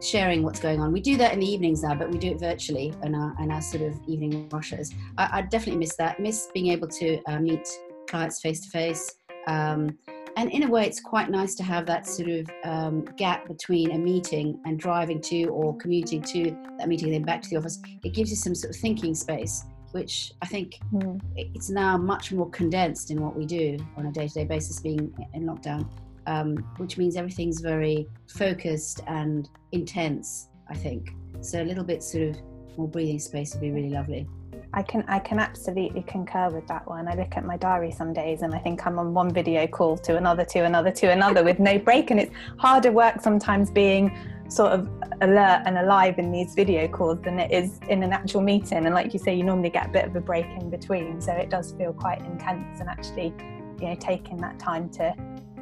sharing 0.00 0.42
what's 0.42 0.61
going 0.61 0.80
on. 0.80 0.92
We 0.92 1.00
do 1.00 1.16
that 1.16 1.33
in 1.33 1.40
the 1.40 1.47
evenings 1.47 1.83
now, 1.83 1.95
but 1.95 2.11
we 2.11 2.18
do 2.18 2.33
it 2.33 2.38
virtually 2.38 2.92
in 3.02 3.14
our, 3.14 3.35
in 3.40 3.50
our 3.50 3.62
sort 3.62 3.83
of 3.83 3.99
evening 4.06 4.49
rushes. 4.50 4.95
I, 5.16 5.38
I 5.38 5.42
definitely 5.42 5.78
miss 5.78 5.97
that. 5.97 6.21
Miss 6.21 6.49
being 6.52 6.68
able 6.68 6.88
to 6.88 7.23
uh, 7.25 7.38
meet 7.38 7.66
clients 8.09 8.40
face 8.40 8.61
to 8.61 8.71
face. 8.71 9.16
And 10.37 10.50
in 10.52 10.64
a 10.64 10.69
way, 10.69 10.87
it's 10.87 11.00
quite 11.00 11.31
nice 11.31 11.55
to 11.57 11.62
have 11.62 11.87
that 11.87 12.07
sort 12.07 12.28
of 12.28 12.50
um, 12.64 13.05
gap 13.16 13.49
between 13.49 13.93
a 13.93 13.99
meeting 13.99 14.61
and 14.66 14.78
driving 14.78 15.21
to 15.23 15.45
or 15.47 15.76
commuting 15.78 16.21
to 16.23 16.57
that 16.78 16.88
meeting 16.88 17.09
and 17.09 17.14
then 17.14 17.23
back 17.23 17.40
to 17.43 17.49
the 17.49 17.57
office. 17.57 17.81
It 18.05 18.12
gives 18.12 18.31
you 18.31 18.37
some 18.37 18.55
sort 18.55 18.75
of 18.75 18.81
thinking 18.81 19.14
space, 19.14 19.64
which 19.93 20.33
I 20.43 20.47
think 20.47 20.78
mm. 20.93 21.21
it's 21.37 21.71
now 21.71 21.97
much 21.97 22.33
more 22.33 22.50
condensed 22.50 23.11
in 23.11 23.23
what 23.23 23.35
we 23.35 23.47
do 23.47 23.78
on 23.97 24.07
a 24.07 24.12
day 24.12 24.28
to 24.28 24.35
day 24.35 24.45
basis, 24.45 24.78
being 24.81 25.12
in 25.33 25.47
lockdown 25.47 25.88
um, 26.26 26.57
which 26.76 26.99
means 26.99 27.16
everything's 27.16 27.61
very 27.61 28.09
focused 28.28 29.00
and 29.07 29.49
intense, 29.73 30.49
I 30.69 30.75
think. 30.75 31.11
So 31.40 31.62
a 31.62 31.64
little 31.64 31.85
bit 31.85 32.02
sort 32.02 32.25
of 32.31 32.37
more 32.76 32.88
breathing 32.88 33.19
space 33.19 33.55
would 33.55 33.61
be 33.61 33.71
really 33.71 33.90
lovely. 33.90 34.28
I 34.76 34.83
can 34.83 35.04
I 35.09 35.18
can 35.18 35.38
absolutely 35.38 36.02
concur 36.02 36.50
with 36.50 36.66
that 36.66 36.87
one. 36.87 37.09
I 37.09 37.14
look 37.14 37.35
at 37.38 37.47
my 37.47 37.56
diary 37.56 37.90
some 37.90 38.12
days 38.12 38.42
and 38.42 38.54
I 38.54 38.59
think 38.59 38.87
I'm 38.87 38.99
on 38.99 39.14
one 39.14 39.33
video 39.33 39.66
call 39.66 39.97
to 39.99 40.18
another 40.18 40.45
to 40.45 40.64
another 40.64 40.90
to 40.92 41.11
another 41.11 41.42
with 41.42 41.59
no 41.59 41.78
break. 41.78 42.11
And 42.11 42.21
it's 42.21 42.33
harder 42.59 42.92
work 42.92 43.23
sometimes 43.23 43.71
being 43.71 44.14
sort 44.49 44.73
of 44.73 44.87
alert 45.23 45.62
and 45.64 45.78
alive 45.78 46.18
in 46.18 46.30
these 46.30 46.54
video 46.54 46.87
calls 46.88 47.23
than 47.23 47.38
it 47.38 47.50
is 47.50 47.80
in 47.88 48.02
an 48.02 48.12
actual 48.12 48.42
meeting. 48.42 48.85
And 48.85 48.95
like 48.95 49.14
you 49.14 49.18
say 49.18 49.35
you 49.35 49.45
normally 49.45 49.71
get 49.71 49.87
a 49.87 49.88
bit 49.88 50.04
of 50.04 50.14
a 50.14 50.21
break 50.21 50.47
in 50.61 50.68
between. 50.68 51.23
So 51.23 51.33
it 51.33 51.49
does 51.49 51.73
feel 51.73 51.95
quite 51.95 52.21
intense 52.21 52.78
and 52.78 52.90
actually 52.90 53.33
you 53.80 53.88
know 53.88 53.97
taking 53.99 54.37
that 54.38 54.59
time 54.59 54.90
to 54.90 55.14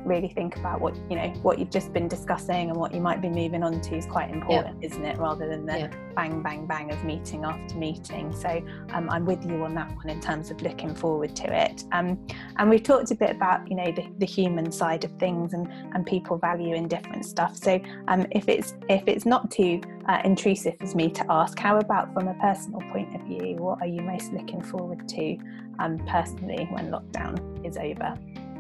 really 0.05 0.29
think 0.29 0.57
about 0.57 0.81
what 0.81 0.95
you 1.11 1.17
know 1.17 1.29
what 1.43 1.59
you've 1.59 1.71
just 1.71 1.93
been 1.93 2.09
discussing 2.09 2.71
and 2.71 2.79
what 2.79 2.95
you 2.95 3.01
might 3.01 3.21
be 3.23 3.29
moving 3.29 3.63
on 3.63 3.81
to 3.81 3.97
is 3.97 4.07
quite 4.07 4.31
important 4.31 4.77
yeah. 4.81 4.89
isn't 4.89 5.05
it? 5.05 5.19
Rather 5.19 5.49
than 5.49 5.67
the 5.67 5.79
yeah. 5.79 5.91
bang 6.15 6.43
bang 6.43 6.67
bang 6.67 6.93
of 6.93 7.03
meeting 7.05 7.45
after 7.45 7.77
meeting. 7.77 8.35
So 8.35 8.63
um, 8.93 9.09
i'm 9.11 9.25
with 9.25 9.45
you 9.45 9.63
on 9.65 9.75
that 9.75 9.95
one 9.97 10.11
in 10.11 10.21
terms 10.21 10.51
of 10.51 10.61
looking 10.63 10.95
forward 10.95 11.35
to 11.37 11.65
it. 11.65 11.85
Um, 11.93 12.19
and 12.57 12.71
we've 12.71 12.83
talked 12.83 13.11
a 13.11 13.15
bit 13.15 13.31
about 13.31 13.69
you 13.69 13.77
know 13.77 13.91
the, 13.93 14.07
the 14.19 14.27
human 14.27 14.71
side 14.71 15.05
of 15.05 15.13
things 15.19 15.55
and 15.55 15.69
and 15.95 16.07
people 16.07 16.39
value 16.39 16.75
in 16.75 16.89
different 16.89 17.25
stuff. 17.25 17.57
So 17.57 17.81
um, 18.09 18.27
if 18.31 18.49
it's 18.49 18.75
if 18.89 19.07
it's 19.07 19.27
not 19.27 19.51
too 19.51 19.81
uh, 20.09 20.21
intrusive 20.25 20.75
as 20.81 20.95
me 20.95 21.11
to 21.11 21.25
ask 21.31 21.59
how 21.59 21.79
about 21.79 22.13
from 22.13 22.29
a 22.29 22.35
personal 22.35 22.81
point 22.93 23.15
of 23.15 23.23
view 23.23 23.57
what 23.57 23.81
are 23.81 23.87
you 23.87 24.03
most 24.03 24.33
looking 24.33 24.63
forward 24.63 25.09
to 25.09 25.39
um, 25.79 25.99
personally 26.07 26.69
when 26.71 26.91
lockdown 26.91 27.39
is 27.67 27.77
over 27.77 28.17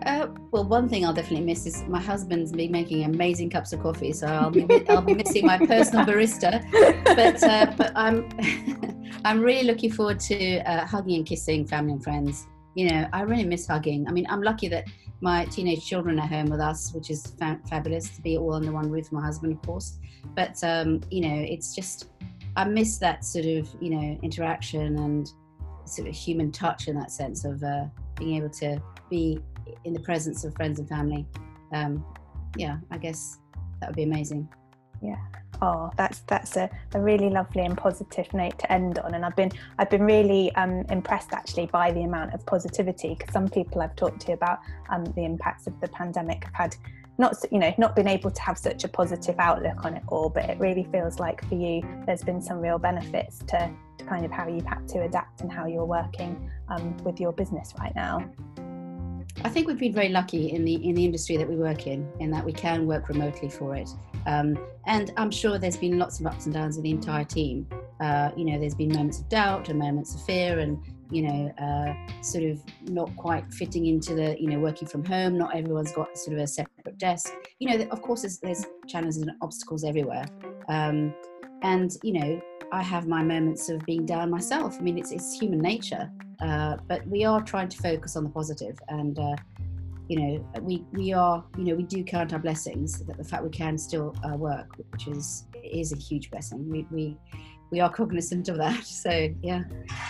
uh, 0.06 0.28
well, 0.50 0.64
one 0.64 0.88
thing 0.88 1.04
I'll 1.04 1.12
definitely 1.12 1.46
miss 1.46 1.66
is 1.66 1.82
my 1.84 2.00
husband's 2.00 2.52
been 2.52 2.70
making 2.70 3.04
amazing 3.04 3.50
cups 3.50 3.72
of 3.72 3.80
coffee, 3.80 4.12
so 4.12 4.26
I'll 4.26 4.50
be 4.50 4.66
I'll 4.88 5.02
be 5.02 5.14
missing 5.14 5.46
my 5.46 5.58
personal 5.58 6.04
barista. 6.10 6.62
But 7.04 7.42
uh, 7.42 7.72
but 7.76 7.92
I'm 7.94 8.28
I'm 9.24 9.40
really 9.40 9.64
looking 9.64 9.90
forward 9.90 10.20
to 10.20 10.58
uh, 10.60 10.86
hugging 10.86 11.16
and 11.16 11.26
kissing 11.26 11.66
family 11.66 11.92
and 11.94 12.04
friends. 12.04 12.46
You 12.74 12.90
know, 12.90 13.08
I 13.12 13.22
really 13.22 13.44
miss 13.44 13.66
hugging. 13.66 14.06
I 14.08 14.12
mean, 14.12 14.26
I'm 14.28 14.42
lucky 14.42 14.68
that 14.68 14.84
my 15.20 15.44
teenage 15.46 15.86
children 15.86 16.18
are 16.18 16.26
home 16.26 16.46
with 16.46 16.60
us, 16.60 16.92
which 16.92 17.08
is 17.08 17.26
fa- 17.38 17.60
fabulous 17.70 18.10
to 18.10 18.22
be 18.22 18.36
all 18.36 18.54
under 18.54 18.72
one 18.72 18.90
roof. 18.90 19.04
With 19.04 19.12
my 19.12 19.24
husband, 19.24 19.54
of 19.54 19.62
course, 19.62 19.98
but 20.34 20.62
um, 20.62 21.00
you 21.10 21.22
know, 21.22 21.34
it's 21.34 21.74
just 21.74 22.10
I 22.56 22.64
miss 22.64 22.98
that 22.98 23.24
sort 23.24 23.46
of 23.46 23.68
you 23.80 23.90
know 23.90 24.18
interaction 24.22 24.98
and 24.98 25.30
sort 25.86 26.08
of 26.08 26.14
human 26.14 26.50
touch 26.50 26.88
in 26.88 26.96
that 26.96 27.10
sense 27.10 27.44
of 27.44 27.62
uh, 27.62 27.84
being 28.16 28.36
able 28.36 28.50
to 28.50 28.80
be 29.10 29.38
in 29.84 29.92
the 29.92 30.00
presence 30.00 30.44
of 30.44 30.54
friends 30.54 30.78
and 30.78 30.88
family. 30.88 31.26
Um, 31.72 32.04
yeah, 32.56 32.78
I 32.90 32.98
guess 32.98 33.38
that 33.80 33.88
would 33.88 33.96
be 33.96 34.04
amazing. 34.04 34.48
Yeah. 35.02 35.16
Oh, 35.62 35.90
that's 35.96 36.20
that's 36.20 36.56
a, 36.56 36.68
a 36.94 37.00
really 37.00 37.30
lovely 37.30 37.62
and 37.62 37.76
positive 37.76 38.32
note 38.34 38.58
to 38.58 38.72
end 38.72 38.98
on. 38.98 39.14
And 39.14 39.24
I've 39.24 39.36
been 39.36 39.50
I've 39.78 39.90
been 39.90 40.02
really 40.02 40.54
um, 40.56 40.84
impressed 40.90 41.32
actually 41.32 41.66
by 41.66 41.92
the 41.92 42.02
amount 42.02 42.34
of 42.34 42.44
positivity 42.46 43.14
because 43.14 43.32
some 43.32 43.48
people 43.48 43.80
I've 43.80 43.96
talked 43.96 44.20
to 44.22 44.32
about 44.32 44.60
um, 44.90 45.04
the 45.16 45.24
impacts 45.24 45.66
of 45.66 45.78
the 45.80 45.88
pandemic 45.88 46.44
have 46.44 46.54
had 46.54 46.76
not 47.18 47.36
you 47.50 47.58
know 47.58 47.72
not 47.78 47.94
been 47.94 48.08
able 48.08 48.30
to 48.30 48.42
have 48.42 48.58
such 48.58 48.84
a 48.84 48.88
positive 48.88 49.36
outlook 49.38 49.84
on 49.84 49.94
it 49.94 50.02
all 50.08 50.28
but 50.28 50.50
it 50.50 50.58
really 50.58 50.84
feels 50.90 51.20
like 51.20 51.46
for 51.48 51.54
you 51.54 51.80
there's 52.06 52.24
been 52.24 52.42
some 52.42 52.58
real 52.58 52.78
benefits 52.78 53.38
to, 53.38 53.70
to 53.98 54.04
kind 54.04 54.24
of 54.24 54.32
how 54.32 54.48
you've 54.48 54.66
had 54.66 54.86
to 54.88 55.02
adapt 55.02 55.40
and 55.40 55.52
how 55.52 55.66
you're 55.66 55.84
working 55.84 56.50
um, 56.68 56.96
with 57.04 57.20
your 57.20 57.32
business 57.32 57.72
right 57.78 57.94
now 57.94 58.18
I 59.44 59.50
think 59.50 59.68
we've 59.68 59.78
been 59.78 59.92
very 59.92 60.08
lucky 60.08 60.52
in 60.52 60.64
the 60.64 60.74
in 60.74 60.94
the 60.94 61.04
industry 61.04 61.36
that 61.36 61.46
we 61.46 61.56
work 61.56 61.86
in, 61.86 62.10
in 62.18 62.30
that 62.30 62.44
we 62.44 62.52
can 62.52 62.86
work 62.86 63.10
remotely 63.10 63.50
for 63.50 63.76
it. 63.76 63.90
Um, 64.26 64.58
and 64.86 65.12
I'm 65.18 65.30
sure 65.30 65.58
there's 65.58 65.76
been 65.76 65.98
lots 65.98 66.18
of 66.18 66.26
ups 66.26 66.46
and 66.46 66.54
downs 66.54 66.76
with 66.76 66.84
the 66.84 66.90
entire 66.90 67.24
team. 67.24 67.68
Uh, 68.00 68.30
you 68.36 68.46
know, 68.46 68.58
there's 68.58 68.74
been 68.74 68.88
moments 68.88 69.20
of 69.20 69.28
doubt 69.28 69.68
and 69.68 69.78
moments 69.78 70.14
of 70.14 70.22
fear, 70.22 70.60
and 70.60 70.82
you 71.10 71.22
know, 71.22 71.52
uh, 71.58 72.22
sort 72.22 72.44
of 72.44 72.58
not 72.88 73.14
quite 73.16 73.52
fitting 73.52 73.84
into 73.84 74.14
the 74.14 74.34
you 74.40 74.48
know 74.48 74.58
working 74.58 74.88
from 74.88 75.04
home. 75.04 75.36
Not 75.36 75.54
everyone's 75.54 75.92
got 75.92 76.16
sort 76.16 76.38
of 76.38 76.42
a 76.42 76.46
separate 76.46 76.96
desk. 76.96 77.30
You 77.58 77.68
know, 77.68 77.84
of 77.90 78.00
course, 78.00 78.22
there's, 78.22 78.38
there's 78.38 78.64
challenges 78.88 79.18
and 79.18 79.30
obstacles 79.42 79.84
everywhere. 79.84 80.24
Um, 80.70 81.14
and 81.60 81.94
you 82.02 82.14
know, 82.14 82.40
I 82.72 82.82
have 82.82 83.06
my 83.06 83.22
moments 83.22 83.68
of 83.68 83.84
being 83.84 84.06
down 84.06 84.30
myself. 84.30 84.76
I 84.78 84.82
mean, 84.82 84.96
it's 84.96 85.12
it's 85.12 85.38
human 85.38 85.58
nature. 85.58 86.10
Uh, 86.44 86.76
but 86.88 87.06
we 87.06 87.24
are 87.24 87.42
trying 87.42 87.68
to 87.68 87.78
focus 87.78 88.16
on 88.16 88.24
the 88.24 88.30
positive 88.30 88.78
and 88.88 89.18
uh, 89.18 89.34
you 90.08 90.20
know 90.20 90.48
we 90.60 90.84
we 90.92 91.10
are 91.12 91.42
you 91.56 91.64
know 91.64 91.74
we 91.74 91.82
do 91.84 92.04
count 92.04 92.34
our 92.34 92.38
blessings 92.38 93.00
that 93.06 93.16
the 93.16 93.24
fact 93.24 93.42
we 93.42 93.48
can 93.48 93.78
still 93.78 94.14
uh, 94.24 94.36
work 94.36 94.76
which 94.92 95.08
is 95.08 95.46
is 95.62 95.92
a 95.92 95.96
huge 95.96 96.30
blessing. 96.30 96.68
We 96.68 96.86
we 96.90 97.16
we 97.70 97.80
are 97.80 97.90
cognizant 97.90 98.48
of 98.50 98.58
that. 98.58 98.84
So 99.04 99.28
yeah. 99.42 99.64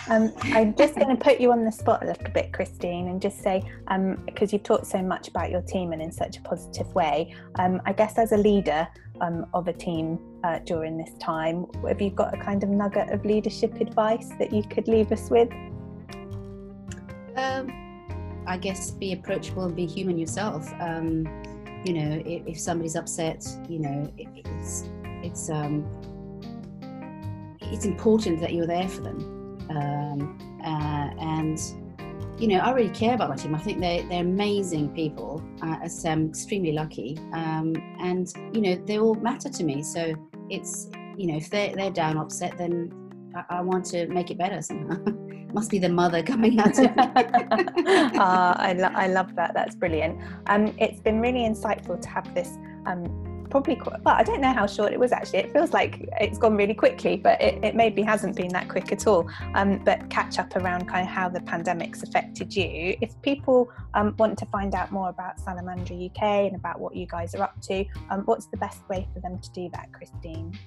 Um, 0.09 0.31
i'm 0.57 0.75
just 0.75 0.95
going 0.95 1.15
to 1.15 1.21
put 1.21 1.39
you 1.39 1.51
on 1.51 1.65
the 1.65 1.71
spot 1.71 2.03
a 2.03 2.07
little 2.07 2.31
bit 2.31 2.53
christine 2.53 3.07
and 3.07 3.21
just 3.21 3.41
say 3.41 3.63
um, 3.87 4.23
because 4.25 4.53
you've 4.53 4.63
talked 4.63 4.87
so 4.87 5.01
much 5.01 5.27
about 5.29 5.49
your 5.49 5.61
team 5.61 5.91
and 5.93 6.01
in 6.01 6.11
such 6.11 6.37
a 6.37 6.41
positive 6.41 6.93
way. 6.93 7.33
Um, 7.55 7.81
i 7.85 7.93
guess 7.93 8.17
as 8.17 8.31
a 8.31 8.37
leader 8.37 8.87
um, 9.21 9.47
of 9.53 9.67
a 9.67 9.73
team 9.73 10.19
uh, 10.43 10.59
during 10.59 10.97
this 10.97 11.13
time 11.19 11.65
have 11.87 12.01
you 12.01 12.11
got 12.11 12.33
a 12.33 12.37
kind 12.37 12.61
of 12.63 12.69
nugget 12.69 13.09
of 13.11 13.25
leadership 13.25 13.81
advice 13.81 14.29
that 14.39 14.53
you 14.53 14.63
could 14.63 14.87
leave 14.87 15.11
us 15.11 15.29
with 15.29 15.49
um, 17.37 18.43
I 18.47 18.57
guess 18.57 18.91
be 18.91 19.13
approachable 19.13 19.63
and 19.63 19.75
be 19.75 19.85
human 19.85 20.17
yourself. 20.17 20.71
Um, 20.79 21.27
you 21.85 21.93
know, 21.93 22.21
if, 22.25 22.47
if, 22.47 22.59
somebody's 22.59 22.95
upset, 22.95 23.45
you 23.69 23.79
know, 23.79 24.11
it, 24.17 24.27
it's 24.33 24.89
it's 25.23 25.49
um, 25.49 25.85
it's 27.61 27.85
important 27.85 28.41
that 28.41 28.53
you're 28.53 28.67
there 28.67 28.87
for 28.87 29.01
them. 29.01 29.67
Um, 29.69 30.59
uh, 30.63 31.09
and 31.19 31.59
you 32.37 32.47
know, 32.47 32.57
I 32.57 32.71
really 32.71 32.89
care 32.89 33.15
about 33.15 33.29
my 33.29 33.35
team. 33.35 33.55
I 33.55 33.59
think 33.59 33.79
they're 33.79 34.03
they're 34.03 34.21
amazing 34.21 34.89
people. 34.89 35.43
Uh, 35.61 35.87
I'm 36.05 36.29
extremely 36.29 36.71
lucky, 36.71 37.17
um, 37.33 37.73
and 37.99 38.31
you 38.53 38.61
know, 38.61 38.75
they 38.75 38.99
all 38.99 39.15
matter 39.15 39.49
to 39.49 39.63
me. 39.63 39.83
So 39.83 40.15
it's 40.49 40.89
you 41.17 41.27
know, 41.27 41.37
if 41.37 41.49
they're 41.49 41.75
they're 41.75 41.91
down, 41.91 42.17
upset, 42.17 42.57
then 42.57 42.91
I, 43.35 43.57
I 43.57 43.61
want 43.61 43.85
to 43.87 44.07
make 44.07 44.31
it 44.31 44.37
better 44.37 44.61
somehow. 44.61 44.97
must 45.53 45.71
be 45.71 45.79
the 45.79 45.89
mother 45.89 46.21
coming 46.23 46.59
out 46.59 46.77
of 46.77 46.85
uh, 46.97 48.53
I, 48.57 48.73
lo- 48.77 48.91
I 48.93 49.07
love 49.07 49.35
that. 49.35 49.53
That's 49.53 49.75
brilliant. 49.75 50.19
Um, 50.47 50.73
it's 50.77 50.99
been 50.99 51.21
really 51.21 51.41
insightful 51.41 52.01
to 52.01 52.09
have 52.09 52.33
this 52.33 52.57
um, 52.85 53.25
probably 53.49 53.79
well, 54.03 54.15
I 54.15 54.23
don't 54.23 54.41
know 54.41 54.51
how 54.51 54.67
short 54.67 54.91
it 54.91 54.99
was 54.99 55.11
actually. 55.11 55.39
It 55.39 55.53
feels 55.53 55.71
like 55.71 56.09
it's 56.19 56.37
gone 56.37 56.57
really 56.57 56.73
quickly, 56.73 57.15
but 57.15 57.41
it, 57.41 57.63
it 57.63 57.75
maybe 57.75 58.01
hasn't 58.01 58.35
been 58.35 58.49
that 58.49 58.67
quick 58.67 58.91
at 58.91 59.07
all. 59.07 59.29
Um, 59.53 59.81
but 59.83 60.09
catch 60.09 60.39
up 60.39 60.55
around 60.57 60.87
kind 60.87 61.07
of 61.07 61.13
how 61.13 61.29
the 61.29 61.39
pandemic's 61.41 62.03
affected 62.03 62.53
you. 62.55 62.97
If 63.01 63.19
people 63.21 63.71
um, 63.93 64.13
want 64.17 64.37
to 64.39 64.45
find 64.47 64.75
out 64.75 64.91
more 64.91 65.09
about 65.09 65.37
Salamandra 65.37 66.09
UK 66.09 66.21
and 66.47 66.55
about 66.55 66.79
what 66.79 66.95
you 66.95 67.07
guys 67.07 67.33
are 67.35 67.43
up 67.43 67.61
to, 67.61 67.85
um, 68.09 68.21
what's 68.25 68.47
the 68.47 68.57
best 68.57 68.87
way 68.89 69.07
for 69.13 69.21
them 69.21 69.39
to 69.39 69.49
do 69.51 69.69
that, 69.73 69.91
Christine? 69.93 70.57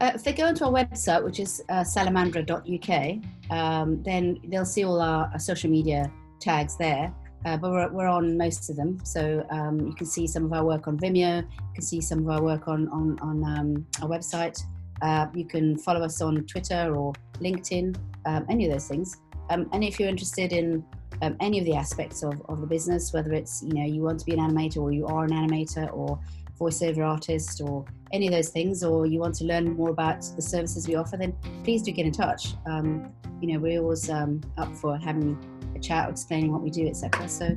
Uh, 0.00 0.12
if 0.14 0.22
they 0.22 0.32
go 0.32 0.46
onto 0.46 0.64
our 0.64 0.70
website, 0.72 1.24
which 1.24 1.40
is 1.40 1.62
uh, 1.68 1.82
salamandra.uk, 1.82 3.50
um, 3.50 4.02
then 4.04 4.38
they'll 4.46 4.64
see 4.64 4.84
all 4.84 5.00
our, 5.00 5.28
our 5.32 5.38
social 5.38 5.68
media 5.70 6.10
tags 6.40 6.76
there. 6.76 7.12
Uh, 7.44 7.56
but 7.56 7.70
we're, 7.70 7.88
we're 7.88 8.08
on 8.08 8.36
most 8.36 8.68
of 8.68 8.76
them. 8.76 8.98
So 9.04 9.44
um, 9.50 9.80
you 9.80 9.94
can 9.94 10.06
see 10.06 10.26
some 10.26 10.44
of 10.44 10.52
our 10.52 10.64
work 10.64 10.88
on 10.88 10.98
Vimeo, 10.98 11.42
you 11.42 11.74
can 11.74 11.82
see 11.82 12.00
some 12.00 12.20
of 12.20 12.28
our 12.28 12.42
work 12.42 12.68
on, 12.68 12.88
on, 12.88 13.18
on 13.20 13.44
um, 13.44 13.86
our 14.02 14.08
website. 14.08 14.60
Uh, 15.02 15.26
you 15.34 15.44
can 15.44 15.78
follow 15.78 16.02
us 16.02 16.20
on 16.20 16.44
Twitter 16.46 16.94
or 16.94 17.12
LinkedIn, 17.40 17.96
um, 18.26 18.44
any 18.48 18.66
of 18.66 18.72
those 18.72 18.88
things. 18.88 19.16
Um, 19.50 19.68
and 19.72 19.82
if 19.84 19.98
you're 19.98 20.08
interested 20.08 20.52
in 20.52 20.84
um, 21.22 21.36
any 21.40 21.58
of 21.58 21.64
the 21.64 21.74
aspects 21.74 22.22
of, 22.22 22.40
of 22.48 22.60
the 22.60 22.66
business, 22.66 23.12
whether 23.12 23.32
it's, 23.32 23.62
you 23.62 23.74
know, 23.74 23.84
you 23.84 24.02
want 24.02 24.18
to 24.20 24.26
be 24.26 24.32
an 24.32 24.40
animator 24.40 24.78
or 24.78 24.92
you 24.92 25.06
are 25.06 25.24
an 25.24 25.30
animator 25.30 25.92
or 25.92 26.20
voiceover 26.58 27.06
artist 27.06 27.60
or 27.60 27.84
any 28.12 28.26
of 28.26 28.32
those 28.32 28.48
things, 28.48 28.82
or 28.82 29.06
you 29.06 29.18
want 29.18 29.34
to 29.36 29.44
learn 29.44 29.74
more 29.76 29.90
about 29.90 30.22
the 30.36 30.42
services 30.42 30.88
we 30.88 30.94
offer, 30.94 31.16
then 31.16 31.34
please 31.64 31.82
do 31.82 31.92
get 31.92 32.06
in 32.06 32.12
touch. 32.12 32.54
Um, 32.66 33.12
you 33.40 33.52
know, 33.52 33.58
we're 33.58 33.80
always 33.80 34.08
up 34.10 34.74
for 34.76 34.96
having 34.98 35.38
a 35.74 35.78
chat, 35.78 36.08
explaining 36.08 36.52
what 36.52 36.62
we 36.62 36.70
do, 36.70 36.86
etc. 36.86 37.28
So, 37.28 37.56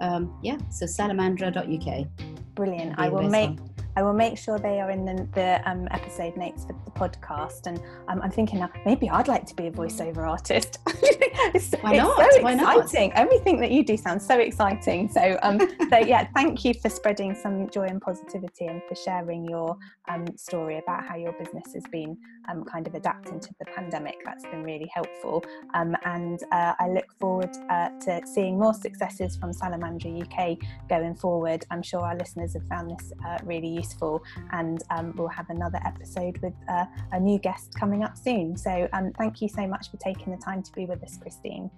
um, 0.00 0.38
yeah, 0.42 0.58
so 0.70 0.86
salamandra.uk. 0.86 2.06
Brilliant. 2.54 2.98
I 2.98 3.08
will 3.08 3.28
make. 3.28 3.58
I 3.98 4.02
will 4.02 4.12
make 4.12 4.38
sure 4.38 4.60
they 4.60 4.80
are 4.80 4.92
in 4.92 5.04
the, 5.04 5.28
the 5.34 5.60
um, 5.68 5.88
episode 5.90 6.36
notes 6.36 6.64
for 6.64 6.72
the 6.84 6.90
podcast. 6.92 7.66
And 7.66 7.80
um, 8.06 8.22
I'm 8.22 8.30
thinking 8.30 8.60
now, 8.60 8.70
maybe 8.86 9.10
I'd 9.10 9.26
like 9.26 9.44
to 9.46 9.56
be 9.56 9.66
a 9.66 9.72
voiceover 9.72 10.18
artist. 10.18 10.78
it's, 10.86 11.72
Why 11.80 11.96
not? 11.96 12.16
so 12.16 12.42
Why 12.42 12.52
exciting. 12.52 13.08
Not? 13.08 13.18
Everything 13.18 13.58
that 13.58 13.72
you 13.72 13.84
do 13.84 13.96
sounds 13.96 14.24
so 14.24 14.38
exciting. 14.38 15.08
So, 15.08 15.36
um, 15.42 15.58
so 15.90 15.98
yeah, 15.98 16.28
thank 16.32 16.64
you 16.64 16.74
for 16.74 16.88
spreading 16.88 17.34
some 17.34 17.68
joy 17.70 17.86
and 17.86 18.00
positivity 18.00 18.66
and 18.66 18.80
for 18.88 18.94
sharing 18.94 19.44
your 19.44 19.76
um, 20.08 20.26
story 20.36 20.78
about 20.78 21.04
how 21.04 21.16
your 21.16 21.32
business 21.32 21.74
has 21.74 21.82
been 21.90 22.16
um, 22.48 22.62
kind 22.62 22.86
of 22.86 22.94
adapting 22.94 23.40
to 23.40 23.48
the 23.58 23.64
pandemic. 23.64 24.14
That's 24.24 24.44
been 24.44 24.62
really 24.62 24.88
helpful. 24.94 25.44
Um, 25.74 25.96
and 26.04 26.40
uh, 26.52 26.74
I 26.78 26.88
look 26.88 27.12
forward 27.18 27.50
uh, 27.68 27.88
to 28.02 28.20
seeing 28.26 28.60
more 28.60 28.74
successes 28.74 29.36
from 29.36 29.50
Salamandra 29.52 30.22
UK 30.22 30.56
going 30.88 31.16
forward. 31.16 31.64
I'm 31.72 31.82
sure 31.82 32.02
our 32.02 32.16
listeners 32.16 32.54
have 32.54 32.66
found 32.68 32.92
this 32.92 33.12
uh, 33.26 33.38
really 33.42 33.66
useful 33.66 33.87
useful. 33.88 34.22
And 34.52 34.82
um, 34.90 35.14
we'll 35.16 35.28
have 35.28 35.48
another 35.50 35.80
episode 35.84 36.38
with 36.38 36.54
uh, 36.68 36.84
a 37.12 37.20
new 37.20 37.38
guest 37.38 37.74
coming 37.78 38.04
up 38.04 38.16
soon. 38.16 38.56
So 38.56 38.88
um, 38.92 39.12
thank 39.18 39.40
you 39.40 39.48
so 39.48 39.66
much 39.66 39.90
for 39.90 39.96
taking 39.98 40.32
the 40.32 40.42
time 40.42 40.62
to 40.62 40.72
be 40.72 40.86
with 40.86 41.02
us, 41.02 41.18
Christine. 41.20 41.70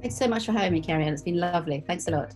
Thanks 0.00 0.16
so 0.16 0.28
much 0.28 0.46
for 0.46 0.52
having 0.52 0.72
me, 0.72 0.80
Carrie 0.80 1.06
It's 1.06 1.22
been 1.22 1.40
lovely. 1.40 1.82
Thanks 1.86 2.08
a 2.08 2.10
lot. 2.10 2.34